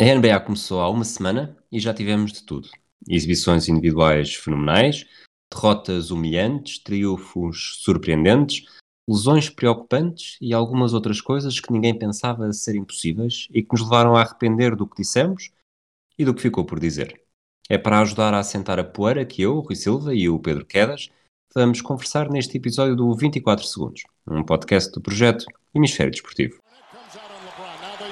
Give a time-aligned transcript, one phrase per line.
[0.00, 2.68] A NBA começou há uma semana e já tivemos de tudo.
[3.08, 5.06] Exibições individuais fenomenais,
[5.52, 8.66] derrotas humilhantes, triunfos surpreendentes,
[9.08, 14.16] lesões preocupantes e algumas outras coisas que ninguém pensava serem possíveis e que nos levaram
[14.16, 15.52] a arrepender do que dissemos
[16.18, 17.22] e do que ficou por dizer.
[17.68, 20.66] É para ajudar a assentar a poeira que eu, o Rui Silva e o Pedro
[20.66, 21.08] Quedas
[21.54, 26.63] vamos conversar neste episódio do 24 Segundos, um podcast do projeto Hemisfério Desportivo.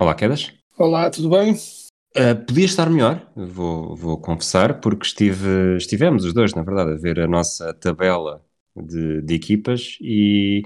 [0.00, 0.52] Olá, Quedas.
[0.78, 1.54] Olá, tudo bem?
[1.54, 6.96] Uh, podia estar melhor, vou, vou confessar, porque estive, estivemos os dois, na verdade, a
[6.96, 8.40] ver a nossa tabela
[8.76, 10.62] de, de equipas e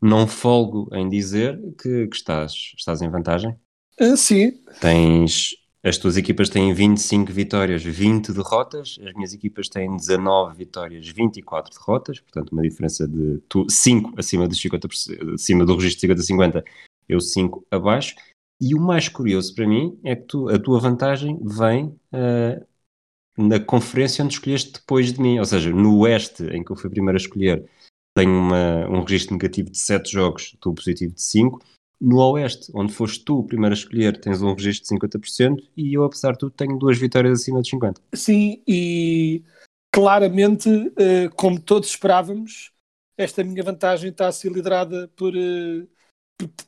[0.00, 3.56] não folgo em dizer que, que estás, estás em vantagem.
[4.00, 4.52] Uh, sim.
[4.80, 11.08] Tens, as tuas equipas têm 25 vitórias, 20 derrotas, as minhas equipas têm 19 vitórias,
[11.08, 14.88] 24 derrotas, portanto uma diferença de 5 acima, dos 50,
[15.34, 16.62] acima do registro de 50-50,
[17.08, 18.14] eu 5 abaixo.
[18.60, 22.66] E o mais curioso para mim é que tu, a tua vantagem vem uh,
[23.36, 25.38] na conferência onde escolheste depois de mim.
[25.38, 27.68] Ou seja, no Oeste, em que eu fui primeiro a escolher,
[28.16, 31.62] tenho uma, um registro negativo de 7 jogos, tu positivo de 5.
[32.00, 35.94] No Oeste, onde foste tu o primeiro a escolher, tens um registro de 50% e
[35.94, 38.00] eu, apesar de tudo, tenho duas vitórias acima de 50%.
[38.14, 39.42] Sim, e
[39.92, 42.72] claramente, uh, como todos esperávamos,
[43.18, 45.88] esta minha vantagem está a ser liderada por, uh,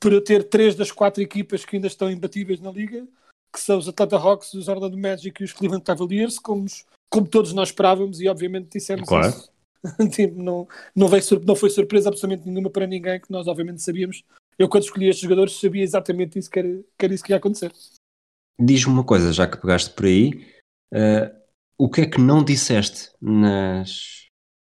[0.00, 3.06] por eu ter três das quatro equipas que ainda estão imbatíveis na liga,
[3.52, 6.66] que são os Atlanta Hawks, os Orlando Magic e os Cleveland Cavaliers, como,
[7.10, 9.28] como todos nós esperávamos e obviamente dissemos claro.
[9.28, 9.52] isso.
[10.10, 14.24] tipo, não, não, veio, não foi surpresa absolutamente nenhuma para ninguém, que nós obviamente sabíamos.
[14.58, 16.68] Eu quando escolhi estes jogadores sabia exatamente isso que era,
[16.98, 17.72] que era isso que ia acontecer.
[18.60, 20.46] Diz-me uma coisa, já que pegaste por aí,
[20.92, 21.38] uh,
[21.78, 24.26] o que é que não disseste nas,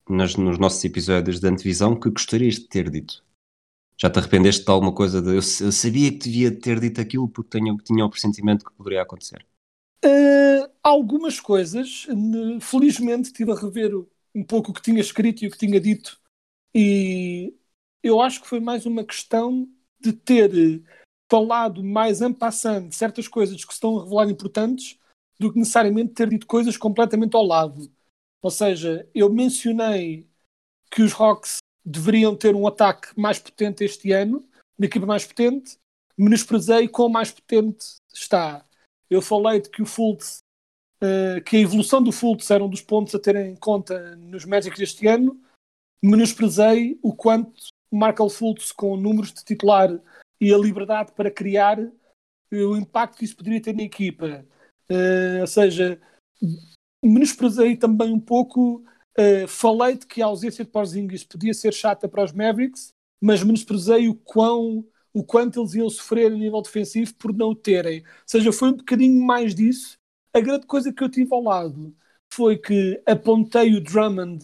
[0.08, 3.24] nas, nos nossos episódios de antevisão que gostarias de ter dito?
[4.02, 5.22] Já te arrependeste de alguma coisa?
[5.22, 8.72] De, eu, eu, sabia que devia ter dito aquilo porque tinha, tinha o pressentimento que
[8.72, 9.46] poderia acontecer.
[10.04, 12.06] Uh, algumas coisas,
[12.60, 13.92] felizmente estive a rever
[14.34, 16.20] um pouco o que tinha escrito e o que tinha dito
[16.74, 17.54] e
[18.02, 19.68] eu acho que foi mais uma questão
[20.00, 20.82] de ter
[21.30, 24.98] falado mais en passant certas coisas que se estão a revelar importantes
[25.38, 27.92] do que necessariamente ter dito coisas completamente ao lado.
[28.40, 30.26] Ou seja, eu mencionei
[30.90, 34.46] que os Hawks deveriam ter um ataque mais potente este ano,
[34.78, 35.76] uma equipa mais potente,
[36.16, 38.64] menosprezei quão mais potente está.
[39.10, 40.40] Eu falei de que o Fultz,
[41.02, 44.44] uh, que a evolução do Fultz era um dos pontos a ter em conta nos
[44.44, 45.40] Magic deste ano,
[46.02, 47.52] menosprezei o quanto
[47.90, 49.90] o Markel Fultz, com números de titular
[50.40, 51.90] e a liberdade para criar, uh,
[52.50, 54.44] o impacto que isso poderia ter na equipa.
[54.90, 56.00] Uh, ou seja,
[57.04, 58.84] menosprezei também um pouco
[59.18, 63.42] Uh, falei de que a ausência de Porzingis podia ser chata para os Mavericks, mas
[63.42, 64.84] menosprezei o quão
[65.14, 68.00] o quanto eles iam sofrer a nível defensivo por não o terem.
[68.00, 69.98] Ou seja, foi um bocadinho mais disso.
[70.34, 71.94] A grande coisa que eu tive ao lado
[72.32, 74.42] foi que apontei o Drummond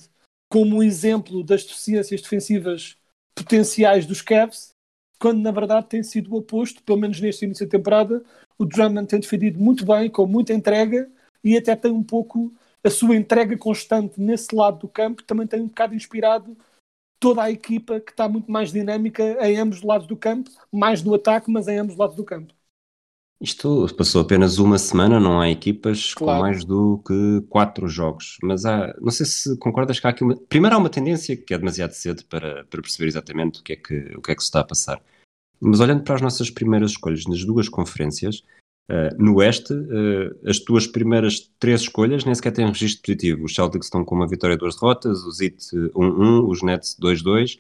[0.51, 2.97] como um exemplo das deficiências defensivas
[3.35, 4.71] potenciais dos Cavs,
[5.19, 8.23] quando na verdade tem sido o oposto, pelo menos neste início da temporada.
[8.59, 11.11] O Drummond tem defendido muito bem, com muita entrega
[11.43, 12.53] e até tem um pouco
[12.85, 16.57] a sua entrega constante nesse lado do campo também tem um bocado inspirado
[17.21, 21.03] toda a equipa que está muito mais dinâmica em ambos os lados do campo, mais
[21.03, 22.55] no ataque, mas em ambos os lados do campo.
[23.41, 26.39] Isto passou apenas uma semana, não há equipas claro.
[26.39, 28.37] com mais do que quatro jogos.
[28.43, 30.37] Mas há, não sei se concordas que há aqui uma.
[30.37, 33.77] Primeiro há uma tendência que é demasiado cedo para, para perceber exatamente o que, é
[33.77, 35.01] que, o que é que se está a passar.
[35.61, 38.43] Mas olhando para as nossas primeiras escolhas nas duas conferências,
[38.91, 43.45] Uh, no Oeste, uh, as tuas primeiras três escolhas nem sequer têm registro positivo.
[43.45, 45.59] Os Celtics estão com uma vitória e duas derrotas, os Heat
[45.95, 47.59] 1-1, os Nets 2-2,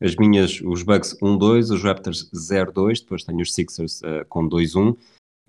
[0.00, 4.96] as minhas, os Bucks 1-2, os Raptors 0-2, depois tenho os Sixers uh, com 2-1.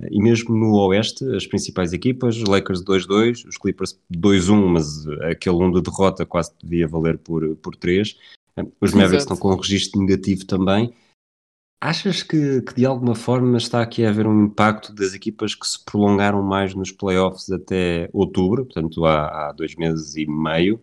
[0.09, 5.57] E mesmo no Oeste, as principais equipas, os Lakers 2-2, os Clippers 2-1, mas aquele
[5.57, 8.17] 1 de derrota quase devia valer por, por 3.
[8.81, 10.93] Os Mavericks estão com um registro negativo também.
[11.83, 15.65] Achas que, que, de alguma forma está aqui a haver um impacto das equipas que
[15.65, 20.79] se prolongaram mais nos playoffs até outubro, portanto há, há dois meses e meio,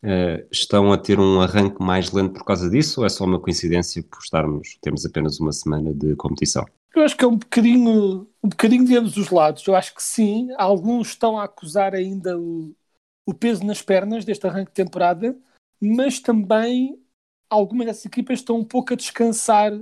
[0.00, 3.40] Uh, estão a ter um arranque mais lento por causa disso ou é só uma
[3.40, 6.64] coincidência por estarmos, temos apenas uma semana de competição?
[6.94, 9.66] Eu acho que é um bocadinho, um bocadinho de ambos os lados.
[9.66, 12.72] Eu acho que sim, alguns estão a acusar ainda o,
[13.26, 15.36] o peso nas pernas deste arranque de temporada,
[15.80, 16.96] mas também
[17.50, 19.72] algumas dessas equipas estão um pouco a descansar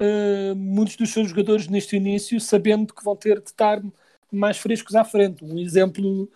[0.00, 3.82] uh, muitos dos seus jogadores neste início, sabendo que vão ter de estar
[4.30, 5.44] mais frescos à frente.
[5.44, 6.30] Um exemplo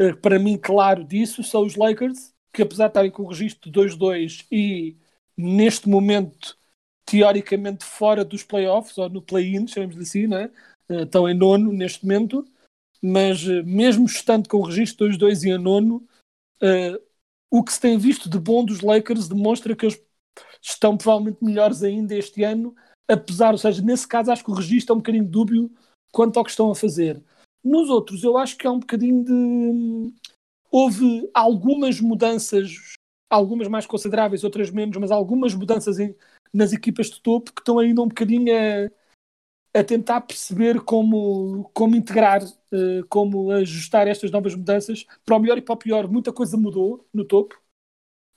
[0.00, 3.70] uh, para mim claro disso são os Lakers, que apesar de estarem com o registro
[3.70, 4.96] de 2-2 e
[5.36, 6.56] neste momento
[7.04, 10.50] teoricamente fora dos playoffs ou no play-in, chamamos assim, né?
[10.88, 12.44] estão em nono neste momento,
[13.02, 16.06] mas mesmo estando com o registro 2-2 e em nono,
[16.62, 17.02] uh,
[17.50, 20.02] o que se tem visto de bom dos Lakers demonstra que eles
[20.60, 22.74] estão provavelmente melhores ainda este ano,
[23.12, 25.70] apesar, ou seja, nesse caso acho que o registro é um bocadinho dúbio
[26.12, 27.22] quanto ao que estão a fazer.
[27.64, 30.12] Nos outros, eu acho que é um bocadinho de
[30.70, 32.96] houve algumas mudanças,
[33.30, 36.16] algumas mais consideráveis, outras menos, mas algumas mudanças em,
[36.52, 41.94] nas equipas de topo que estão ainda um bocadinho a, a tentar perceber como, como
[41.94, 46.08] integrar, uh, como ajustar estas novas mudanças para o melhor e para o pior.
[46.08, 47.54] Muita coisa mudou no topo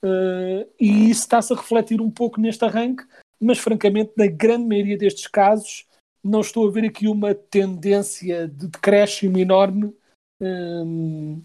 [0.04, 3.04] uh, e isso está-se a refletir um pouco neste arranque,
[3.40, 5.86] mas francamente, na grande maioria destes casos,
[6.22, 9.94] não estou a ver aqui uma tendência de decréscimo enorme.
[10.40, 11.42] Um,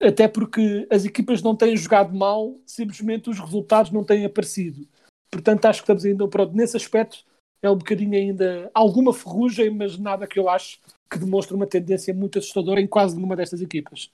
[0.00, 4.86] eh, até porque as equipas não têm jogado mal, simplesmente os resultados não têm aparecido.
[5.30, 6.54] Portanto, acho que estamos ainda pronto.
[6.54, 7.24] Nesse aspecto,
[7.62, 10.78] é um bocadinho ainda alguma ferrugem, mas nada que eu acho
[11.10, 14.10] que demonstre uma tendência muito assustadora em quase nenhuma destas equipas.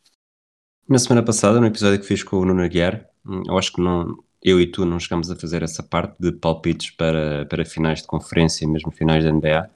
[0.88, 3.80] Na semana passada, no episódio que fiz com o Nuno Aguiar, hum, eu acho que
[3.80, 8.02] não, eu e tu não chegamos a fazer essa parte de palpites para, para finais
[8.02, 9.70] de conferência e mesmo finais da NBA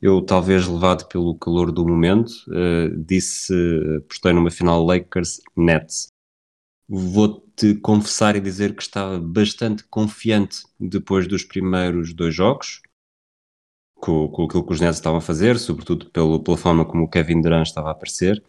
[0.00, 3.54] eu talvez levado pelo calor do momento, uh, disse,
[4.08, 6.08] postei numa final Lakers Nets.
[6.88, 12.82] Vou-te confessar e dizer que estava bastante confiante depois dos primeiros dois jogos,
[13.94, 17.10] com, com aquilo que os Nets estavam a fazer, sobretudo pelo, pela forma como o
[17.10, 18.42] Kevin Durant estava a aparecer.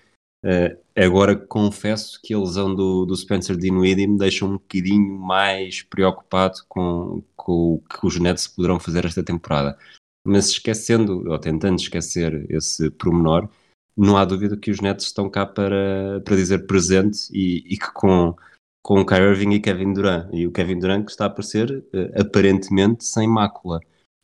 [0.45, 5.81] Uh, agora confesso que a lesão do, do Spencer Dinwiddie me deixa um bocadinho mais
[5.81, 9.77] preocupado com, com o que os Nets poderão fazer esta temporada.
[10.23, 13.49] Mas esquecendo, ou tentando esquecer esse promenor,
[13.95, 17.91] não há dúvida que os Nets estão cá para, para dizer presente e, e que
[17.93, 18.35] com,
[18.83, 21.83] com o Kyrie Irving e Kevin Durant, e o Kevin Durant que está a aparecer
[21.93, 23.79] uh, aparentemente sem mácula,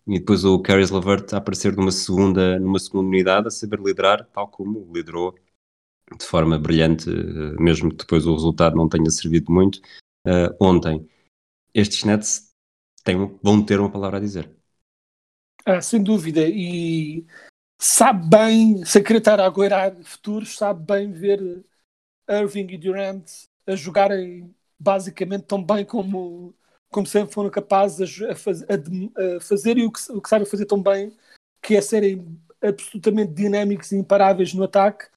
[0.05, 4.27] e depois o Caris LeVert a aparecer numa segunda, numa segunda unidade, a saber liderar,
[4.33, 5.33] tal como liderou
[6.17, 9.77] de forma brilhante, uh, mesmo que depois o resultado não tenha servido muito,
[10.25, 11.07] uh, ontem.
[11.73, 12.51] Estes Nets
[13.03, 14.49] têm, vão ter uma palavra a dizer.
[15.65, 16.41] Ah, sem dúvida.
[16.47, 17.25] E
[17.79, 21.63] sabe bem, sem querer estar a agoirar futuros, sabe bem ver
[22.29, 23.25] Irving e Durant
[23.65, 26.53] a jogarem basicamente tão bem como,
[26.91, 30.81] como sempre foram capazes a, faz, a, a o que, o que sabem fazer tão
[30.81, 31.15] bem,
[31.61, 35.07] que é serem absolutamente dinâmicos e imparáveis no ataque.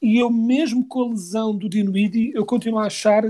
[0.00, 3.22] E eu, mesmo com a lesão do Dinwiddie, eu continuo a achar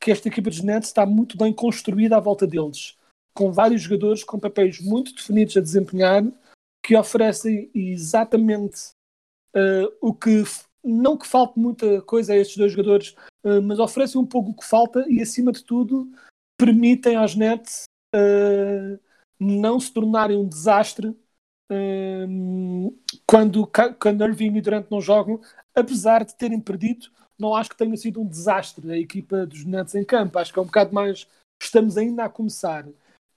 [0.00, 2.98] que esta equipa dos Nets está muito bem construída à volta deles
[3.38, 6.24] com vários jogadores com papéis muito definidos a desempenhar,
[6.84, 8.90] que oferecem exatamente
[9.54, 10.42] uh, o que
[10.82, 14.56] não que falte muita coisa a estes dois jogadores, uh, mas oferecem um pouco o
[14.56, 16.10] que falta e, acima de tudo,
[16.58, 18.98] permitem aos Nets uh,
[19.38, 21.16] não se tornarem um desastre
[23.26, 23.70] quando,
[24.00, 25.40] quando Irving e Durant não jogam,
[25.74, 27.08] apesar de terem perdido,
[27.38, 30.38] não acho que tenha sido um desastre a equipa dos Nets em campo.
[30.38, 31.26] Acho que é um bocado mais.
[31.62, 32.86] Estamos ainda a começar.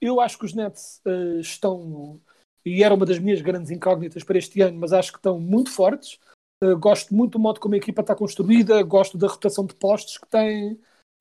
[0.00, 2.20] Eu acho que os Nets uh, estão,
[2.66, 5.70] e era uma das minhas grandes incógnitas para este ano, mas acho que estão muito
[5.70, 6.18] fortes.
[6.62, 10.18] Uh, gosto muito do modo como a equipa está construída, gosto da rotação de postos
[10.18, 10.72] que têm.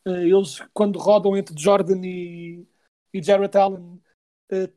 [0.08, 2.66] Uh, eles, quando rodam entre Jordan e,
[3.14, 4.02] e Jarrett Allen,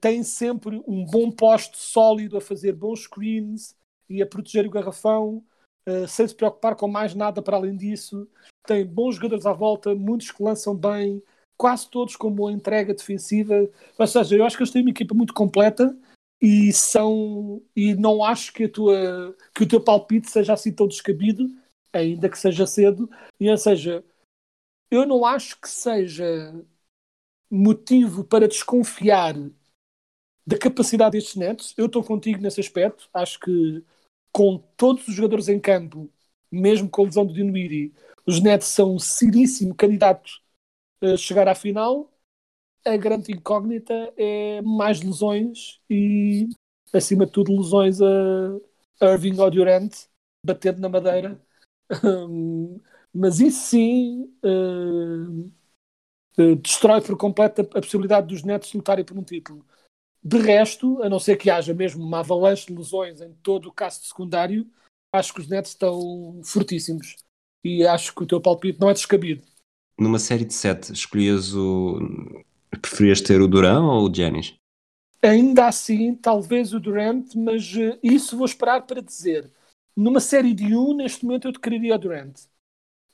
[0.00, 3.74] têm sempre um bom posto sólido a fazer bons screens
[4.08, 5.44] e a proteger o garrafão,
[6.08, 8.28] sem se preocupar com mais nada para além disso.
[8.66, 11.22] Tem bons jogadores à volta, muitos que lançam bem,
[11.56, 13.68] quase todos com boa entrega defensiva.
[13.98, 15.96] Ou seja, eu acho que eles têm uma equipa muito completa
[16.40, 20.86] e são e não acho que a tua que o teu palpite seja assim tão
[20.86, 21.48] descabido,
[21.92, 23.10] ainda que seja cedo.
[23.40, 24.04] E ou seja,
[24.90, 26.54] eu não acho que seja
[27.50, 29.34] motivo para desconfiar
[30.46, 31.74] da capacidade destes netos.
[31.76, 33.08] Eu estou contigo nesse aspecto.
[33.12, 33.84] Acho que
[34.32, 36.10] com todos os jogadores em campo,
[36.50, 37.92] mesmo com a lesão do Dinwiddie,
[38.26, 40.42] os Nets são um seríssimo candidato
[41.18, 42.10] chegar à final,
[42.84, 46.48] a grande incógnita é mais lesões e,
[46.92, 49.92] acima de tudo, lesões a Irving ou Durant
[50.44, 51.40] batendo na madeira.
[53.12, 55.50] mas isso sim, uh,
[56.38, 59.64] uh, destrói por completo a, a possibilidade dos Nets lutarem por um título.
[60.24, 63.72] De resto, a não ser que haja mesmo uma avalanche de lesões em todo o
[63.72, 64.66] caso secundário,
[65.12, 67.16] acho que os Nets estão fortíssimos.
[67.62, 69.42] E acho que o teu palpite não é descabido.
[69.98, 71.98] Numa série de sete, escolhias o.
[72.80, 74.54] Preferias ter o Duran ou o Janis?
[75.22, 79.50] Ainda assim, talvez o Durant, mas uh, isso vou esperar para dizer.
[79.96, 82.38] Numa série de um, neste momento eu te quereria o Durant.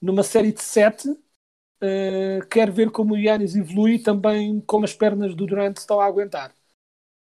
[0.00, 5.34] Numa série de sete, uh, quero ver como o Yannis evolui também como as pernas
[5.34, 6.54] do Durant estão a aguentar.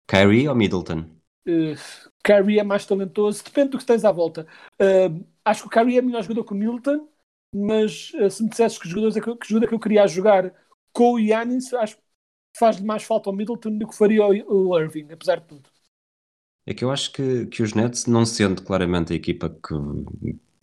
[0.08, 1.04] Kyrie ou Middleton?
[1.46, 1.76] Uh,
[2.24, 4.46] Kyrie é mais talentoso, depende do que tens à volta.
[4.80, 7.08] Uh, acho que o Kyrie é melhor jogador que o Middleton,
[7.54, 10.52] mas uh, se me dissesses que jogadores é que, que jogador que eu queria jogar
[10.92, 12.02] com o Yannis, acho que
[12.56, 15.68] faz-lhe mais falta ao Middleton do que faria o, o Irving, apesar de tudo.
[16.66, 19.74] É que eu acho que, que os Nets, não sendo claramente a equipa que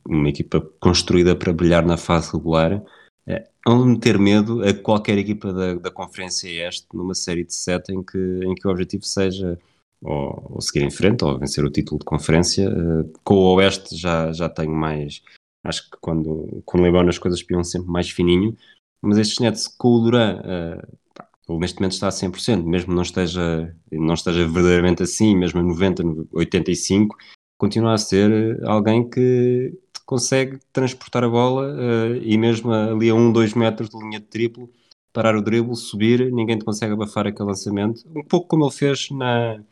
[0.08, 2.84] uma equipa construída para brilhar na fase regular,
[3.28, 7.92] é, vão meter medo a qualquer equipa da, da Conferência Este numa série de sete
[7.92, 9.58] em que, em que o objetivo seja
[10.02, 12.70] ou, ou seguir em frente ou vencer o título de conferência.
[12.70, 15.22] Uh, com o Oeste já, já tenho mais.
[15.64, 18.56] Acho que quando, quando Leibão as coisas piam sempre mais fininho,
[19.02, 20.42] mas estes Nets com o Duran.
[20.42, 25.64] Uh, neste momento está a 100%, mesmo não esteja, não esteja verdadeiramente assim, mesmo a
[25.64, 27.16] 90, 85,
[27.58, 29.72] continua a ser alguém que
[30.06, 34.26] consegue transportar a bola uh, e mesmo ali a 1, 2 metros de linha de
[34.28, 34.70] triplo,
[35.12, 38.04] parar o drible, subir, ninguém te consegue abafar aquele lançamento.
[38.16, 39.64] Um pouco como ele fez na.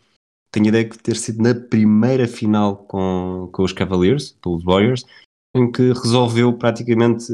[0.51, 5.03] Tenho ideia de ter sido na primeira final com, com os Cavaliers, pelos Warriors,
[5.55, 7.25] em que resolveu praticamente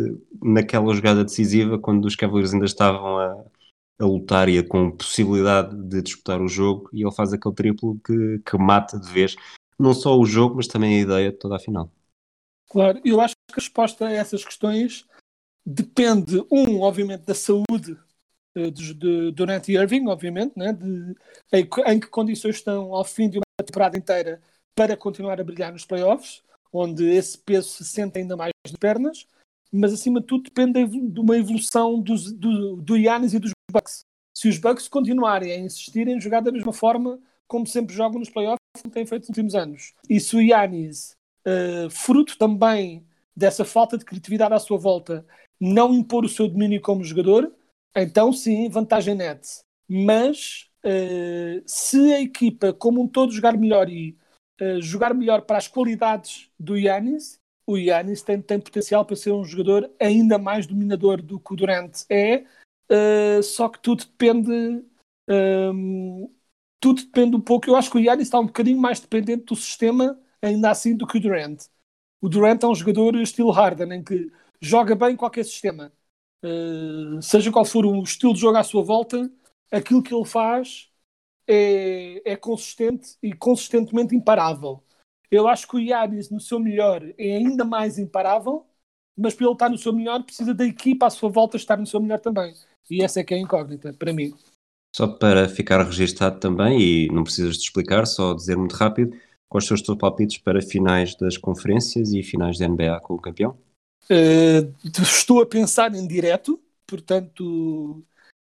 [0.41, 3.45] naquela jogada decisiva, quando os Cavaliers ainda estavam a,
[3.99, 7.99] a lutar e a, com possibilidade de disputar o jogo, e ele faz aquele triplo
[8.05, 9.35] que, que mata de vez
[9.77, 11.91] não só o jogo, mas também a ideia de toda a final.
[12.69, 15.05] Claro, eu acho que a resposta a essas questões
[15.65, 17.97] depende, um, obviamente, da saúde
[18.55, 21.15] uh, de, de Durant e Irving, obviamente, né, de,
[21.51, 24.39] em, em, que condições estão ao fim de uma temporada inteira
[24.75, 29.27] para continuar a brilhar nos playoffs, onde esse peso se sente ainda mais nas pernas,
[29.71, 34.01] mas acima de tudo depende de uma evolução dos, do, do Yannis e dos Bucks.
[34.33, 38.29] Se os Bucks continuarem a insistir em jogar da mesma forma como sempre jogam nos
[38.29, 41.17] playoffs, como têm feito nos últimos anos, e se o Yannis
[41.47, 43.05] uh, fruto também
[43.35, 45.25] dessa falta de criatividade à sua volta,
[45.59, 47.51] não impor o seu domínio como jogador,
[47.95, 49.61] então sim, vantagem net.
[49.87, 54.17] Mas uh, se a equipa como um todo jogar melhor e
[54.61, 59.31] uh, jogar melhor para as qualidades do Yannis, o Yannis tem, tem potencial para ser
[59.31, 62.43] um jogador ainda mais dominador do que o Durant é,
[62.91, 64.51] uh, só que tudo depende.
[65.29, 66.29] Um, ehm,
[66.79, 67.69] tudo depende um pouco.
[67.69, 71.07] Eu acho que o Yannis está um bocadinho mais dependente do sistema ainda assim do
[71.07, 71.65] que o Durant.
[72.21, 74.31] O Durant é um jogador estilo Harden, em que
[74.61, 75.91] joga bem qualquer sistema.
[76.43, 79.29] Uh, seja qual for o estilo de jogo à sua volta,
[79.71, 80.89] aquilo que ele faz
[81.47, 84.83] é, é consistente e consistentemente imparável.
[85.31, 88.65] Eu acho que o Yanis, no seu melhor, é ainda mais imparável,
[89.17, 91.85] mas para ele estar no seu melhor, precisa da equipa à sua volta estar no
[91.85, 92.53] seu melhor também.
[92.89, 94.33] E essa é que é a incógnita, para mim.
[94.95, 99.15] Só para ficar registado também, e não precisas de explicar, só dizer muito rápido,
[99.49, 103.21] Quais são os teus palpites para finais das conferências e finais da NBA com o
[103.21, 103.57] campeão?
[104.09, 108.03] Uh, estou a pensar em direto, portanto.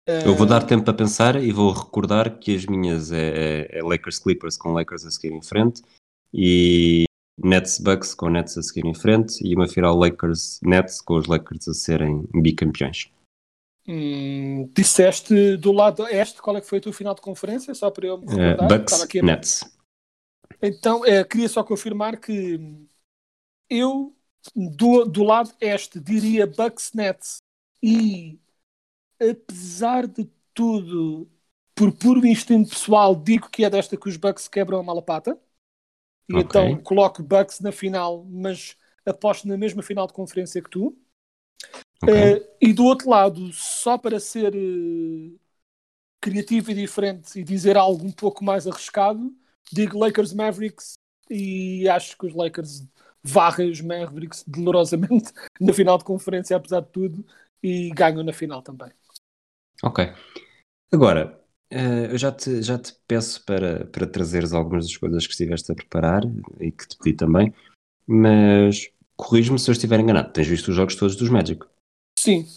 [0.07, 0.25] Uh...
[0.25, 3.83] Eu vou dar tempo para pensar e vou recordar que as minhas é, é, é
[3.83, 5.81] Lakers Clippers com Lakers a seguir em frente
[6.33, 7.03] e
[7.37, 11.27] Nets Bucks com Nets a seguir em frente e uma final Lakers Nets com os
[11.27, 13.09] Lakers a serem bicampeões.
[13.87, 17.73] Hum, disseste do lado este qual é que foi a tua final de conferência?
[17.75, 18.65] Só para eu me recordar.
[18.65, 19.74] Uh, Bucks, Nets.
[20.61, 22.59] Então, é, queria só confirmar que
[23.69, 24.15] eu,
[24.55, 27.37] do, do lado este, diria Bucks Nets
[27.81, 28.39] e,
[29.19, 31.29] apesar de tudo,
[31.75, 35.39] por puro instinto pessoal, digo que é desta que os Bucks quebram a malapata.
[36.27, 36.41] E okay.
[36.43, 40.97] então coloco Bucks na final, mas aposto na mesma final de conferência que tu.
[42.01, 42.37] Okay.
[42.37, 45.39] Uh, e do outro lado, só para ser uh,
[46.21, 49.33] criativo e diferente e dizer algo um pouco mais arriscado,
[49.71, 50.93] digo Lakers Mavericks
[51.29, 52.85] e acho que os Lakers
[53.23, 57.25] varrem os Mavericks dolorosamente na final de conferência, apesar de tudo,
[57.61, 58.91] e ganham na final também.
[59.83, 60.13] Ok.
[60.91, 61.41] Agora,
[61.73, 65.71] uh, eu já te, já te peço para, para trazeres algumas das coisas que estiveste
[65.71, 66.23] a preparar
[66.59, 67.53] e que te pedi também,
[68.05, 70.31] mas corrijo-me se eu estiver enganado.
[70.31, 71.65] Tens visto os jogos todos dos Magic?
[72.19, 72.47] Sim,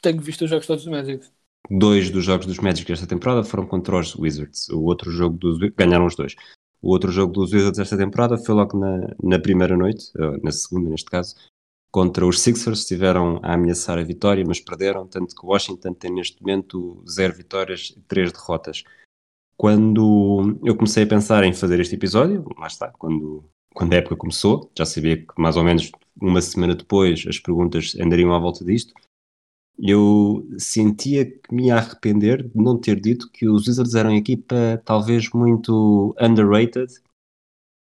[0.00, 1.28] tenho visto os jogos todos dos Magic.
[1.70, 4.68] Dois dos jogos dos Magic esta temporada foram contra os Wizards.
[4.68, 6.34] O outro jogo dos ganharam os dois.
[6.80, 10.10] O outro jogo dos Wizards esta temporada foi logo na, na primeira noite,
[10.42, 11.36] na segunda neste caso,
[11.92, 16.40] Contra os Sixers estiveram a ameaçar a vitória, mas perderam, tanto que Washington tem neste
[16.40, 18.82] momento zero vitórias e três derrotas.
[19.58, 24.16] Quando eu comecei a pensar em fazer este episódio, lá está, quando, quando a época
[24.16, 28.64] começou, já sabia que mais ou menos uma semana depois as perguntas andariam à volta
[28.64, 28.94] disto,
[29.78, 34.18] eu sentia que me ia arrepender de não ter dito que os Wizards eram uma
[34.18, 36.92] equipa talvez muito underrated,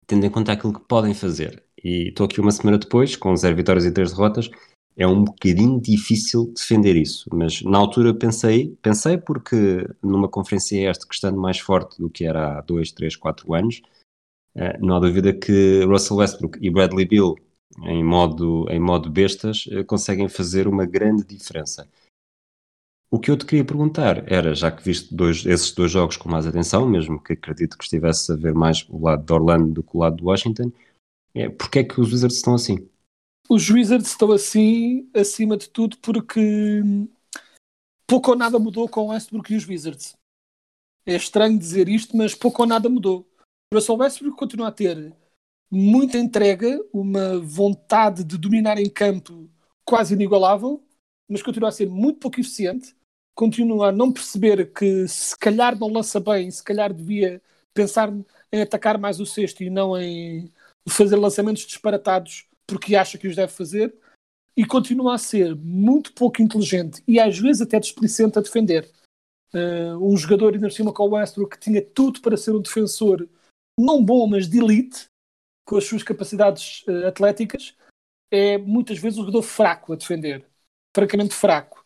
[0.06, 1.62] tendo em conta aquilo que podem fazer.
[1.82, 4.50] E estou aqui uma semana depois, com zero vitórias e três derrotas,
[4.96, 11.06] é um bocadinho difícil defender isso, mas na altura pensei, pensei porque numa conferência este
[11.06, 13.80] que estando mais forte do que era há dois, três, quatro anos,
[14.56, 17.36] eh, não há dúvida que Russell Westbrook e Bradley Bill
[17.82, 21.88] em modo, em modo bestas eh, conseguem fazer uma grande diferença.
[23.10, 26.28] O que eu te queria perguntar era, já que viste dois, esses dois jogos com
[26.28, 29.82] mais atenção, mesmo que acredito que estivesse a ver mais o lado de Orlando do
[29.82, 30.70] que o lado de Washington,
[31.34, 32.88] é, porque é que os Wizards estão assim?
[33.48, 36.82] Os Wizards estão assim, acima de tudo, porque
[38.06, 40.14] pouco ou nada mudou com o Westbrook e os Wizards.
[41.06, 43.26] É estranho dizer isto, mas pouco ou nada mudou.
[43.72, 45.14] O Russell Westbrook continua a ter
[45.70, 49.50] muita entrega, uma vontade de dominar em campo
[49.84, 50.82] quase inigualável,
[51.28, 52.96] mas continua a ser muito pouco eficiente.
[53.34, 57.40] Continua a não perceber que se calhar não lança bem, se calhar devia
[57.72, 58.12] pensar
[58.52, 60.52] em atacar mais o sexto e não em
[60.88, 63.94] fazer lançamentos disparatados porque acha que os deve fazer.
[64.56, 68.90] E continua a ser muito pouco inteligente e às vezes até displicente a defender.
[69.54, 73.28] Uh, um jogador, ainda cima com o Westbrook, que tinha tudo para ser um defensor
[73.78, 75.06] não bom, mas de elite,
[75.68, 77.76] com as suas capacidades uh, atléticas,
[78.30, 80.48] é muitas vezes um jogador fraco a defender.
[80.96, 81.84] Francamente fraco.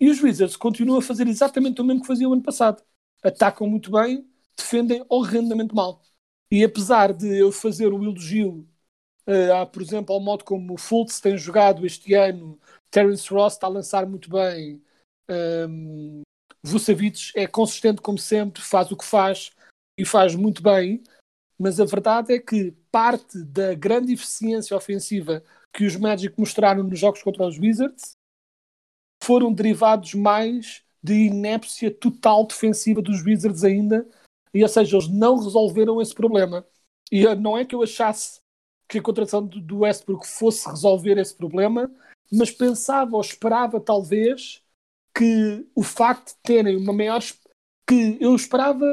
[0.00, 2.82] E os Wizards continuam a fazer exatamente o mesmo que faziam ano passado.
[3.22, 6.02] Atacam muito bem, defendem horrendamente mal.
[6.50, 8.68] E apesar de eu fazer o elogio,
[9.28, 12.58] uh, por exemplo, ao modo como o Fultz tem jogado este ano,
[12.90, 14.82] Terence Ross está a lançar muito bem,
[15.28, 16.22] um, ehm,
[16.64, 19.52] Vucevic é consistente como sempre, faz o que faz
[19.96, 21.00] e faz muito bem,
[21.56, 26.98] mas a verdade é que parte da grande eficiência ofensiva que os Magic mostraram nos
[26.98, 28.16] jogos contra os Wizards
[29.22, 34.06] foram derivados mais de inépcia total defensiva dos Wizards ainda,
[34.52, 36.66] e ou seja, eles não resolveram esse problema.
[37.10, 38.40] E não é que eu achasse
[38.88, 41.90] que a contratação do Westbrook fosse resolver esse problema,
[42.30, 44.62] mas pensava ou esperava talvez
[45.16, 47.20] que o facto de terem uma maior
[47.86, 48.84] que eu esperava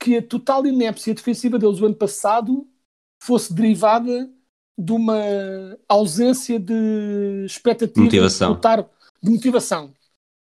[0.00, 2.69] que a total inépcia defensiva deles o ano passado
[3.20, 4.30] fosse derivada
[4.76, 5.18] de uma
[5.88, 8.54] ausência de expectativa motivação.
[8.54, 8.86] De,
[9.22, 9.94] de motivação.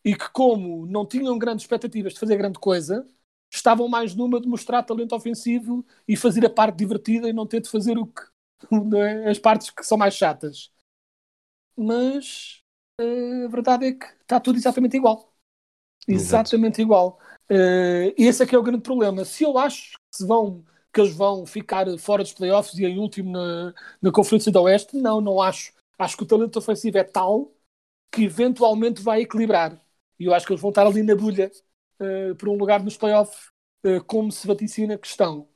[0.05, 3.07] E que, como não tinham grandes expectativas de fazer grande coisa,
[3.53, 7.61] estavam mais numa de mostrar talento ofensivo e fazer a parte divertida e não ter
[7.61, 8.23] de fazer o que,
[8.99, 9.31] é?
[9.31, 10.71] as partes que são mais chatas.
[11.77, 12.63] Mas
[13.01, 15.33] eh, a verdade é que está tudo exatamente igual.
[16.07, 16.83] Exatamente Exato.
[16.83, 17.19] igual.
[17.51, 19.25] Uh, esse é que é o grande problema.
[19.25, 20.65] Se eu acho que, se vão,
[20.97, 24.97] que eles vão ficar fora dos playoffs e em último na, na Conferência da Oeste,
[24.97, 25.75] não, não acho.
[25.99, 27.53] Acho que o talento ofensivo é tal
[28.11, 29.79] que eventualmente vai equilibrar.
[30.19, 31.53] E eu acho que eles vão estar ali na bolha
[32.01, 33.51] uh, por um lugar nos playoffs,
[33.85, 35.47] uh, como se vaticina a questão.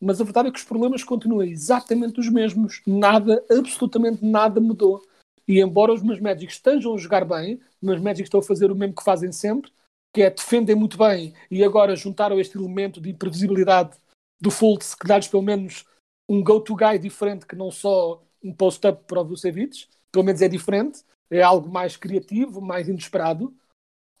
[0.00, 2.80] Mas a verdade é que os problemas continuam exatamente os mesmos.
[2.86, 5.02] Nada, absolutamente nada mudou.
[5.46, 8.70] E embora os meus médicos estejam a jogar bem, os meus médicos estão a fazer
[8.70, 9.70] o mesmo que fazem sempre,
[10.14, 13.98] que é defendem muito bem e agora juntaram este elemento de imprevisibilidade
[14.40, 15.84] do Fultz que dá-lhes pelo menos
[16.28, 21.02] um go-to-guy diferente que não só um post-up para o Vucevic, pelo menos é diferente,
[21.30, 23.54] é algo mais criativo, mais inesperado,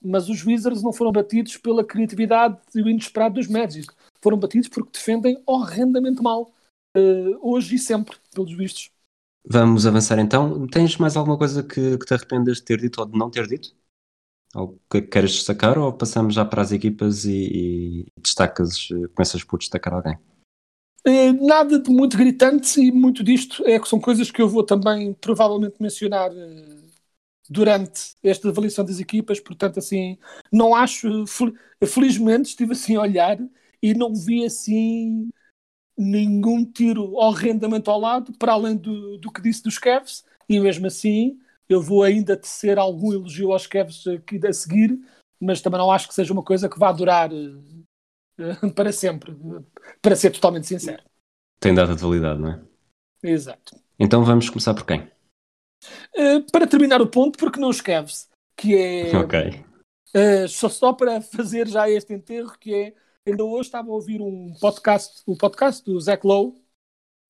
[0.02, 4.68] mas os Wizards não foram batidos pela criatividade e o inesperado dos Magic, foram batidos
[4.68, 6.50] porque defendem horrendamente mal,
[6.96, 8.90] uh, hoje e sempre, pelos vistos.
[9.44, 10.66] Vamos avançar então.
[10.66, 13.46] Tens mais alguma coisa que, que te arrependas de ter dito ou de não ter
[13.46, 13.74] dito?
[14.54, 19.44] Ou que queres destacar ou passamos já para as equipas e, e destacas, eh, começas
[19.44, 20.18] por destacar alguém?
[21.04, 24.64] É, nada de muito gritante e muito disto é que são coisas que eu vou
[24.64, 26.76] também provavelmente mencionar eh,
[27.48, 30.18] durante esta avaliação das equipas, portanto assim,
[30.52, 31.24] não acho,
[31.86, 33.38] felizmente estive assim a olhar
[33.82, 35.30] e não vi assim
[35.96, 40.86] nenhum tiro horrendamente ao lado, para além do, do que disse dos Cavs, e mesmo
[40.86, 44.98] assim eu vou ainda tecer algum elogio aos Cavs aqui a seguir,
[45.40, 49.36] mas também não acho que seja uma coisa que vá durar uh, para sempre,
[50.00, 51.02] para ser totalmente sincero.
[51.60, 52.62] Tem data de validade, não é?
[53.22, 53.76] Exato.
[53.98, 55.10] Então vamos começar por quem?
[56.16, 59.14] Uh, para terminar o ponto, porque não os Cavs, que é.
[59.18, 59.64] Ok.
[60.14, 62.94] Uh, só, só para fazer já este enterro, que é.
[63.26, 66.54] Ainda hoje estava a ouvir um podcast, o podcast do Zach Lowe,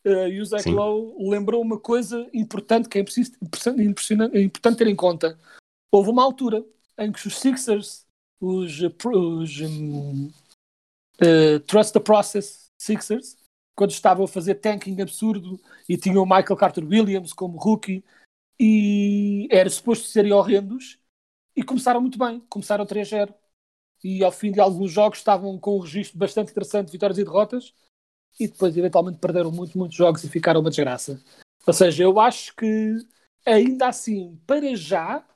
[0.04, 3.02] uh, e o Zach Lowe lembrou uma coisa importante que é
[4.40, 5.38] importante ter em conta.
[5.92, 6.64] Houve uma altura
[6.98, 8.06] em que os Sixers,
[8.40, 10.26] os, os um,
[11.20, 13.36] uh, Trust the Process Sixers,
[13.76, 18.04] quando estavam a fazer tanking absurdo e tinham o Michael Carter Williams como rookie
[18.58, 20.98] e era suposto serem horrendos
[21.54, 23.32] e começaram muito bem, começaram 3-0
[24.02, 27.24] e ao fim de alguns jogos estavam com um registro bastante interessante de vitórias e
[27.24, 27.74] derrotas
[28.38, 31.22] e depois eventualmente perderam muitos, muitos jogos e ficaram uma desgraça.
[31.66, 32.96] Ou seja, eu acho que
[33.44, 35.26] ainda assim, para já,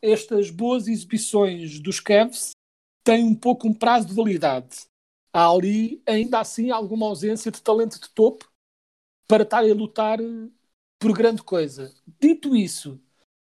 [0.00, 2.52] estas boas exibições dos Cavs
[3.04, 4.86] têm um pouco um prazo de validade.
[5.32, 8.50] Há ali, ainda assim, alguma ausência de talento de topo
[9.26, 10.18] para estarem a lutar
[10.98, 11.94] por grande coisa.
[12.20, 13.00] Dito isso,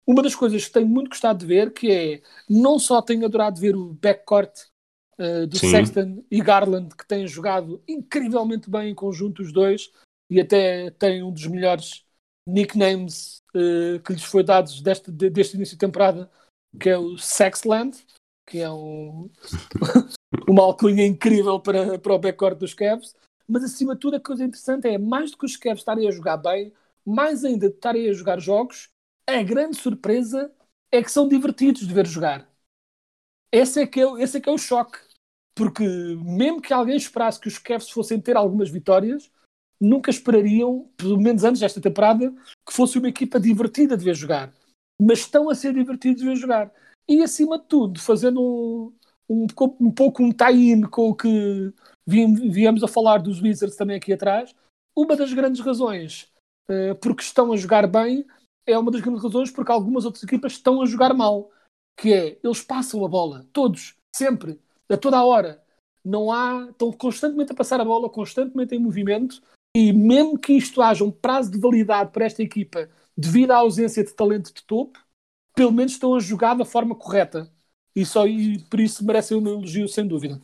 [0.06, 3.60] uma das coisas que tenho muito gostado de ver, que é, não só tenho adorado
[3.60, 4.54] ver o backcourt
[5.20, 5.70] uh, do Sim.
[5.70, 9.92] Sexton e Garland, que têm jogado incrivelmente bem em conjunto os dois,
[10.30, 12.06] e até têm um dos melhores
[12.48, 16.30] nicknames uh, que lhes foi dado deste, deste início de temporada,
[16.80, 17.98] que é o Sexland,
[18.48, 19.30] que é um,
[20.48, 23.16] uma alcunha incrível para, para o backcourt dos Cavs.
[23.48, 26.12] Mas acima de tudo, a coisa interessante é mais do que os Cavs estarem a
[26.12, 26.74] jogar bem,
[27.06, 28.90] mais ainda de estarem a jogar jogos,
[29.28, 30.52] a grande surpresa
[30.92, 32.48] é que são divertidos de ver jogar.
[33.54, 34.98] Esse é que é, esse é, que é o choque.
[35.56, 39.32] Porque mesmo que alguém esperasse que os Cavs fossem ter algumas vitórias,
[39.80, 42.34] nunca esperariam, pelo menos antes desta temporada,
[42.68, 44.52] que fosse uma equipa divertida de ver jogar.
[45.00, 46.74] Mas estão a ser divertidos de ver jogar.
[47.08, 48.94] E acima de tudo, fazendo um,
[49.30, 49.48] um,
[49.80, 51.72] um pouco um tie-in com o que
[52.08, 54.56] viemos a falar dos Wizards também aqui atrás,
[54.96, 56.32] uma das grandes razões
[56.70, 58.26] uh, porque estão a jogar bem
[58.66, 61.52] é uma das grandes razões porque algumas outras equipas estão a jogar mal.
[61.96, 65.64] Que é, eles passam a bola, todos, sempre, a toda a hora.
[66.04, 69.42] Não há, estão constantemente a passar a bola, constantemente em movimento,
[69.76, 74.04] e mesmo que isto haja um prazo de validade para esta equipa devido à ausência
[74.04, 75.00] de talento de topo,
[75.56, 77.52] pelo menos estão a jogar da forma correta.
[77.96, 80.42] E só e por isso merecem um elogio, sem dúvida.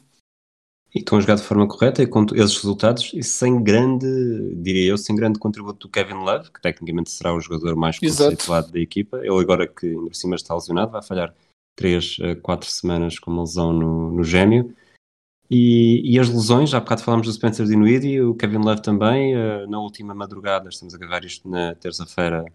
[0.94, 4.08] E estão a jogar de forma correta e com esses resultados e sem grande,
[4.56, 8.72] diria eu, sem grande contributo do Kevin Love, que tecnicamente será o jogador mais conceituado
[8.72, 9.18] da equipa.
[9.18, 11.34] Ele agora que ainda por cima está lesionado, vai falhar
[11.76, 14.76] 3 a 4 semanas com uma lesão no, no gêmeo.
[15.50, 19.36] E, e, as lesões, já há bocado falámos do Spencer Dinwiddie, o Kevin Love também,
[19.36, 22.46] uh, na última madrugada, estamos a gravar isto na terça-feira,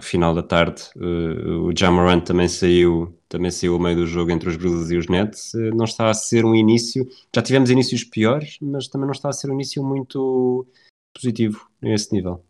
[0.00, 4.48] final da tarde, uh, o Jamarant também saiu, também saiu ao meio do jogo entre
[4.48, 5.54] os Grizzlies e os Nets.
[5.54, 9.28] Uh, não está a ser um início, já tivemos inícios piores, mas também não está
[9.28, 10.66] a ser um início muito
[11.14, 12.44] positivo nesse nível.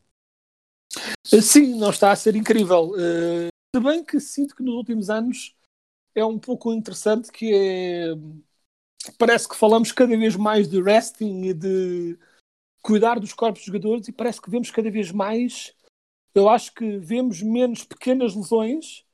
[1.33, 2.91] Eh, sim, não está a ser incrível.
[2.91, 5.55] Uh, se bem que sinto que nos últimos anos
[6.15, 8.15] é um pouco interessante que é...
[9.19, 12.19] parece que falamos cada vez mais de resting e de
[12.83, 15.75] cuidar dos corpos dos jogadores e parece que vemos cada vez mais
[16.35, 19.06] eu acho que vemos menos pequenas lesões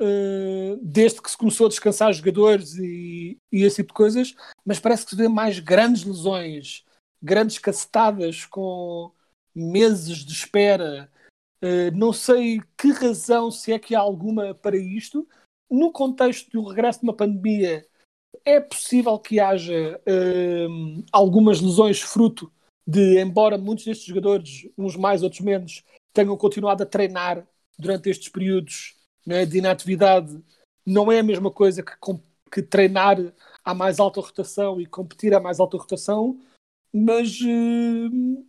[0.00, 4.80] uh, desde que se começou a descansar jogadores e, e esse tipo de coisas, mas
[4.80, 6.84] parece que se vê mais grandes lesões,
[7.22, 9.12] grandes cacetadas com
[9.54, 11.10] meses de espera.
[11.62, 15.26] Uh, não sei que razão, se é que há alguma para isto.
[15.70, 17.86] No contexto um regresso de uma pandemia,
[18.44, 22.52] é possível que haja uh, algumas lesões fruto
[22.86, 25.82] de, embora muitos destes jogadores, uns mais, outros menos,
[26.12, 28.94] tenham continuado a treinar durante estes períodos
[29.26, 30.40] né, de inatividade.
[30.84, 31.92] Não é a mesma coisa que,
[32.50, 33.18] que treinar
[33.64, 36.38] à mais alta rotação e competir à mais alta rotação,
[36.92, 38.46] mas, uh,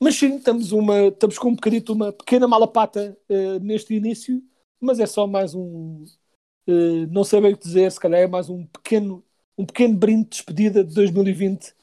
[0.00, 4.42] mas sim, estamos, uma, estamos com um bocadito uma pequena malapata uh, neste início,
[4.80, 6.04] mas é só mais um,
[6.68, 9.24] uh, não sei bem o que dizer, se calhar é mais um pequeno,
[9.56, 11.74] um pequeno brinde de despedida de 2020,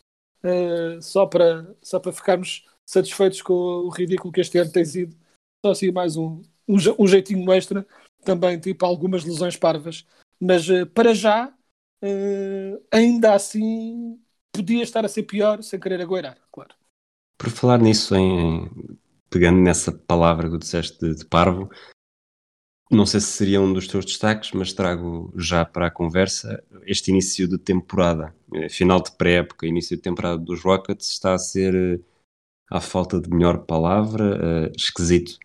[0.99, 5.15] só, para, só para ficarmos satisfeitos com o ridículo que este ano tem sido.
[5.65, 7.87] Só assim mais um, um, um jeitinho extra,
[8.23, 10.05] também tipo algumas lesões parvas.
[10.39, 14.19] Mas uh, para já, uh, ainda assim,
[14.51, 16.75] podia estar a ser pior sem querer agoirar, claro.
[17.37, 18.69] Por falar nisso, em,
[19.29, 21.69] pegando nessa palavra que disseste de, de parvo,
[22.91, 27.09] não sei se seria um dos teus destaques, mas trago já para a conversa este
[27.09, 32.03] início de temporada, eh, final de pré-época, início de temporada dos Rockets, está a ser,
[32.69, 35.39] à falta de melhor palavra, esquisito.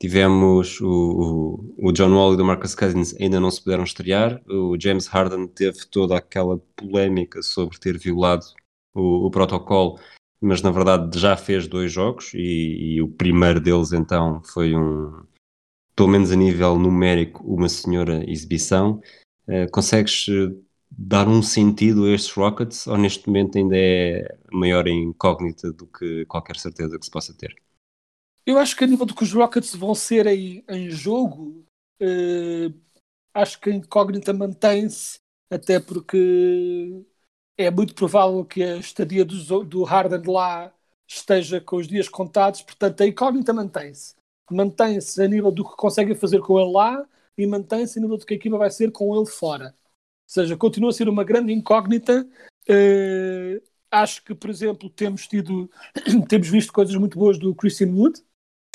[0.00, 4.40] Tivemos o, o, John Wall e o Marcus Cousins ainda não se puderam estrear.
[4.48, 8.46] O James Harden teve toda aquela polémica sobre ter violado
[8.94, 10.00] o, o protocolo,
[10.40, 15.22] mas na verdade já fez dois jogos e, e, o primeiro deles então foi um,
[15.94, 19.02] pelo menos a nível numérico, uma senhora exibição.
[19.46, 20.54] Uh, consegues eh,
[20.90, 26.24] dar um sentido a estes Rockets ou neste momento ainda é maior incógnita do que
[26.24, 27.54] qualquer certeza que se possa ter?
[28.50, 31.64] Eu acho que a nível do que os Rockets vão ser em, em jogo,
[32.02, 32.74] uh,
[33.32, 37.06] acho que a incógnita mantém-se, até porque
[37.56, 40.74] é muito provável que a estadia do, do Harden lá
[41.06, 44.16] esteja com os dias contados, portanto a incógnita mantém-se.
[44.50, 47.08] Mantém-se a nível do que conseguem fazer com ele lá
[47.38, 49.66] e mantém-se a nível do que a equipa vai ser com ele fora.
[49.66, 49.72] Ou
[50.26, 52.28] seja, continua a ser uma grande incógnita.
[52.68, 55.70] Uh, acho que, por exemplo, temos tido,
[56.28, 58.20] temos visto coisas muito boas do Christian Wood,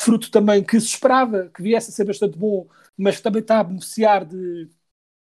[0.05, 3.63] fruto também que se esperava que viesse a ser bastante bom, mas também está a
[3.63, 4.69] beneficiar de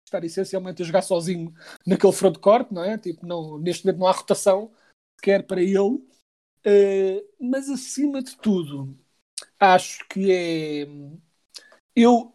[0.05, 1.53] estar essencialmente a jogar sozinho
[1.85, 2.97] naquele frontcourt, não é?
[2.97, 4.71] Tipo, não, neste momento não há rotação
[5.19, 6.01] sequer para ele.
[6.65, 8.97] Uh, mas acima de tudo,
[9.59, 10.87] acho que é.
[11.95, 12.33] Eu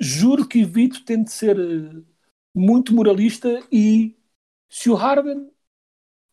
[0.00, 2.02] juro que evito tento ser eh,
[2.54, 4.16] muito moralista e
[4.68, 5.50] se o Harden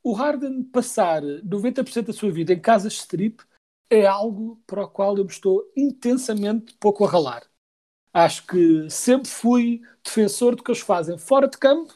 [0.03, 3.43] o Harden passar 90% da sua vida em casas de strip
[3.89, 7.43] é algo para o qual eu me estou intensamente pouco a ralar.
[8.13, 11.93] Acho que sempre fui defensor do que eles fazem fora de campo,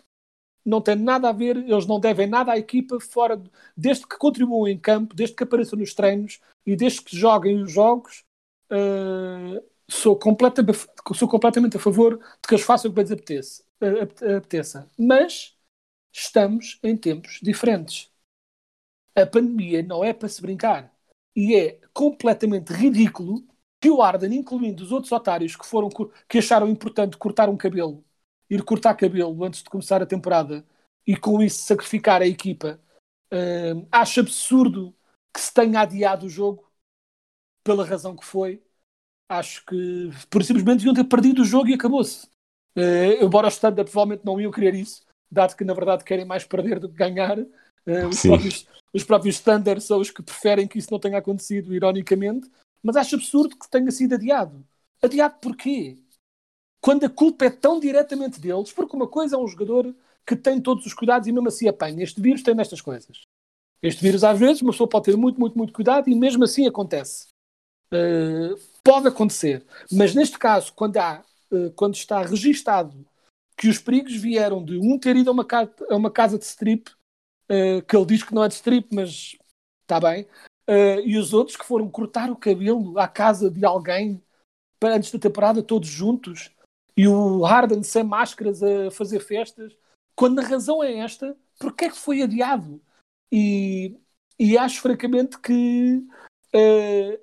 [0.65, 4.17] não tem nada a ver, eles não devem nada à equipa fora, de, desde que
[4.17, 8.23] contribuam em campo, desde que apareçam nos treinos e desde que joguem os jogos,
[8.71, 10.79] uh, sou, completamente,
[11.15, 13.63] sou completamente a favor de que eles façam o que lhes apeteça,
[14.37, 14.89] apeteça.
[14.97, 15.57] Mas
[16.13, 18.11] estamos em tempos diferentes.
[19.15, 20.90] A pandemia não é para se brincar.
[21.35, 23.45] E é completamente ridículo
[23.79, 25.89] que o Arden, incluindo os outros otários que foram
[26.29, 28.03] que acharam importante cortar um cabelo,
[28.49, 30.65] ir cortar cabelo antes de começar a temporada
[31.05, 32.79] e com isso sacrificar a equipa,
[33.33, 34.95] uh, acho absurdo
[35.33, 36.69] que se tenha adiado o jogo
[37.63, 38.63] pela razão que foi.
[39.29, 42.27] Acho que por simplesmente deviam ter perdido o jogo e acabou-se.
[42.75, 46.43] Uh, embora os standard provavelmente não iam querer isso, dado que na verdade querem mais
[46.43, 47.37] perder do que ganhar.
[47.87, 51.73] Uh, os, próprios, os próprios standards são os que preferem que isso não tenha acontecido,
[51.73, 52.49] ironicamente.
[52.83, 54.65] Mas acho absurdo que tenha sido adiado.
[55.01, 55.97] Adiado porquê?
[56.81, 59.93] Quando a culpa é tão diretamente deles, porque uma coisa é um jogador
[60.25, 62.03] que tem todos os cuidados e mesmo assim apanha.
[62.03, 63.23] Este vírus tem nestas coisas.
[63.81, 66.67] Este vírus, às vezes, uma pessoa pode ter muito, muito, muito cuidado e mesmo assim
[66.67, 67.27] acontece.
[67.93, 69.65] Uh, pode acontecer.
[69.91, 73.05] Mas neste caso, quando, há, uh, quando está registado
[73.57, 76.45] que os perigos vieram de um ter ido a uma, casa, a uma casa de
[76.45, 76.91] strip,
[77.51, 79.35] uh, que ele diz que não é de strip, mas
[79.83, 80.25] está bem,
[80.71, 84.23] Uh, e os outros que foram cortar o cabelo à casa de alguém
[84.79, 86.49] para, antes da temporada, todos juntos,
[86.95, 89.75] e o Harden sem máscaras a fazer festas,
[90.15, 92.81] quando a razão é esta, porque é que foi adiado?
[93.31, 93.99] E,
[94.39, 96.05] e acho francamente que,
[96.55, 97.19] uh,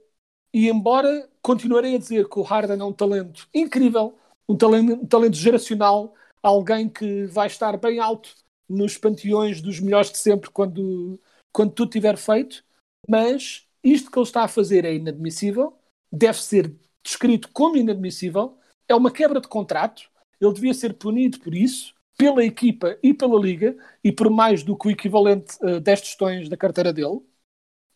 [0.53, 5.07] e embora continuarei a dizer que o Harden é um talento incrível, um talento, um
[5.07, 8.35] talento geracional, alguém que vai estar bem alto
[8.69, 11.21] nos panteões dos melhores de sempre quando,
[11.53, 12.65] quando tudo tiver feito,
[13.09, 15.77] mas isto que ele está a fazer é inadmissível,
[16.13, 21.55] deve ser descrito como inadmissível, é uma quebra de contrato, ele devia ser punido por
[21.55, 25.81] isso, pela equipa e pela liga, e por mais do que o equivalente a uh,
[25.81, 27.23] 10 tostões da carteira dele.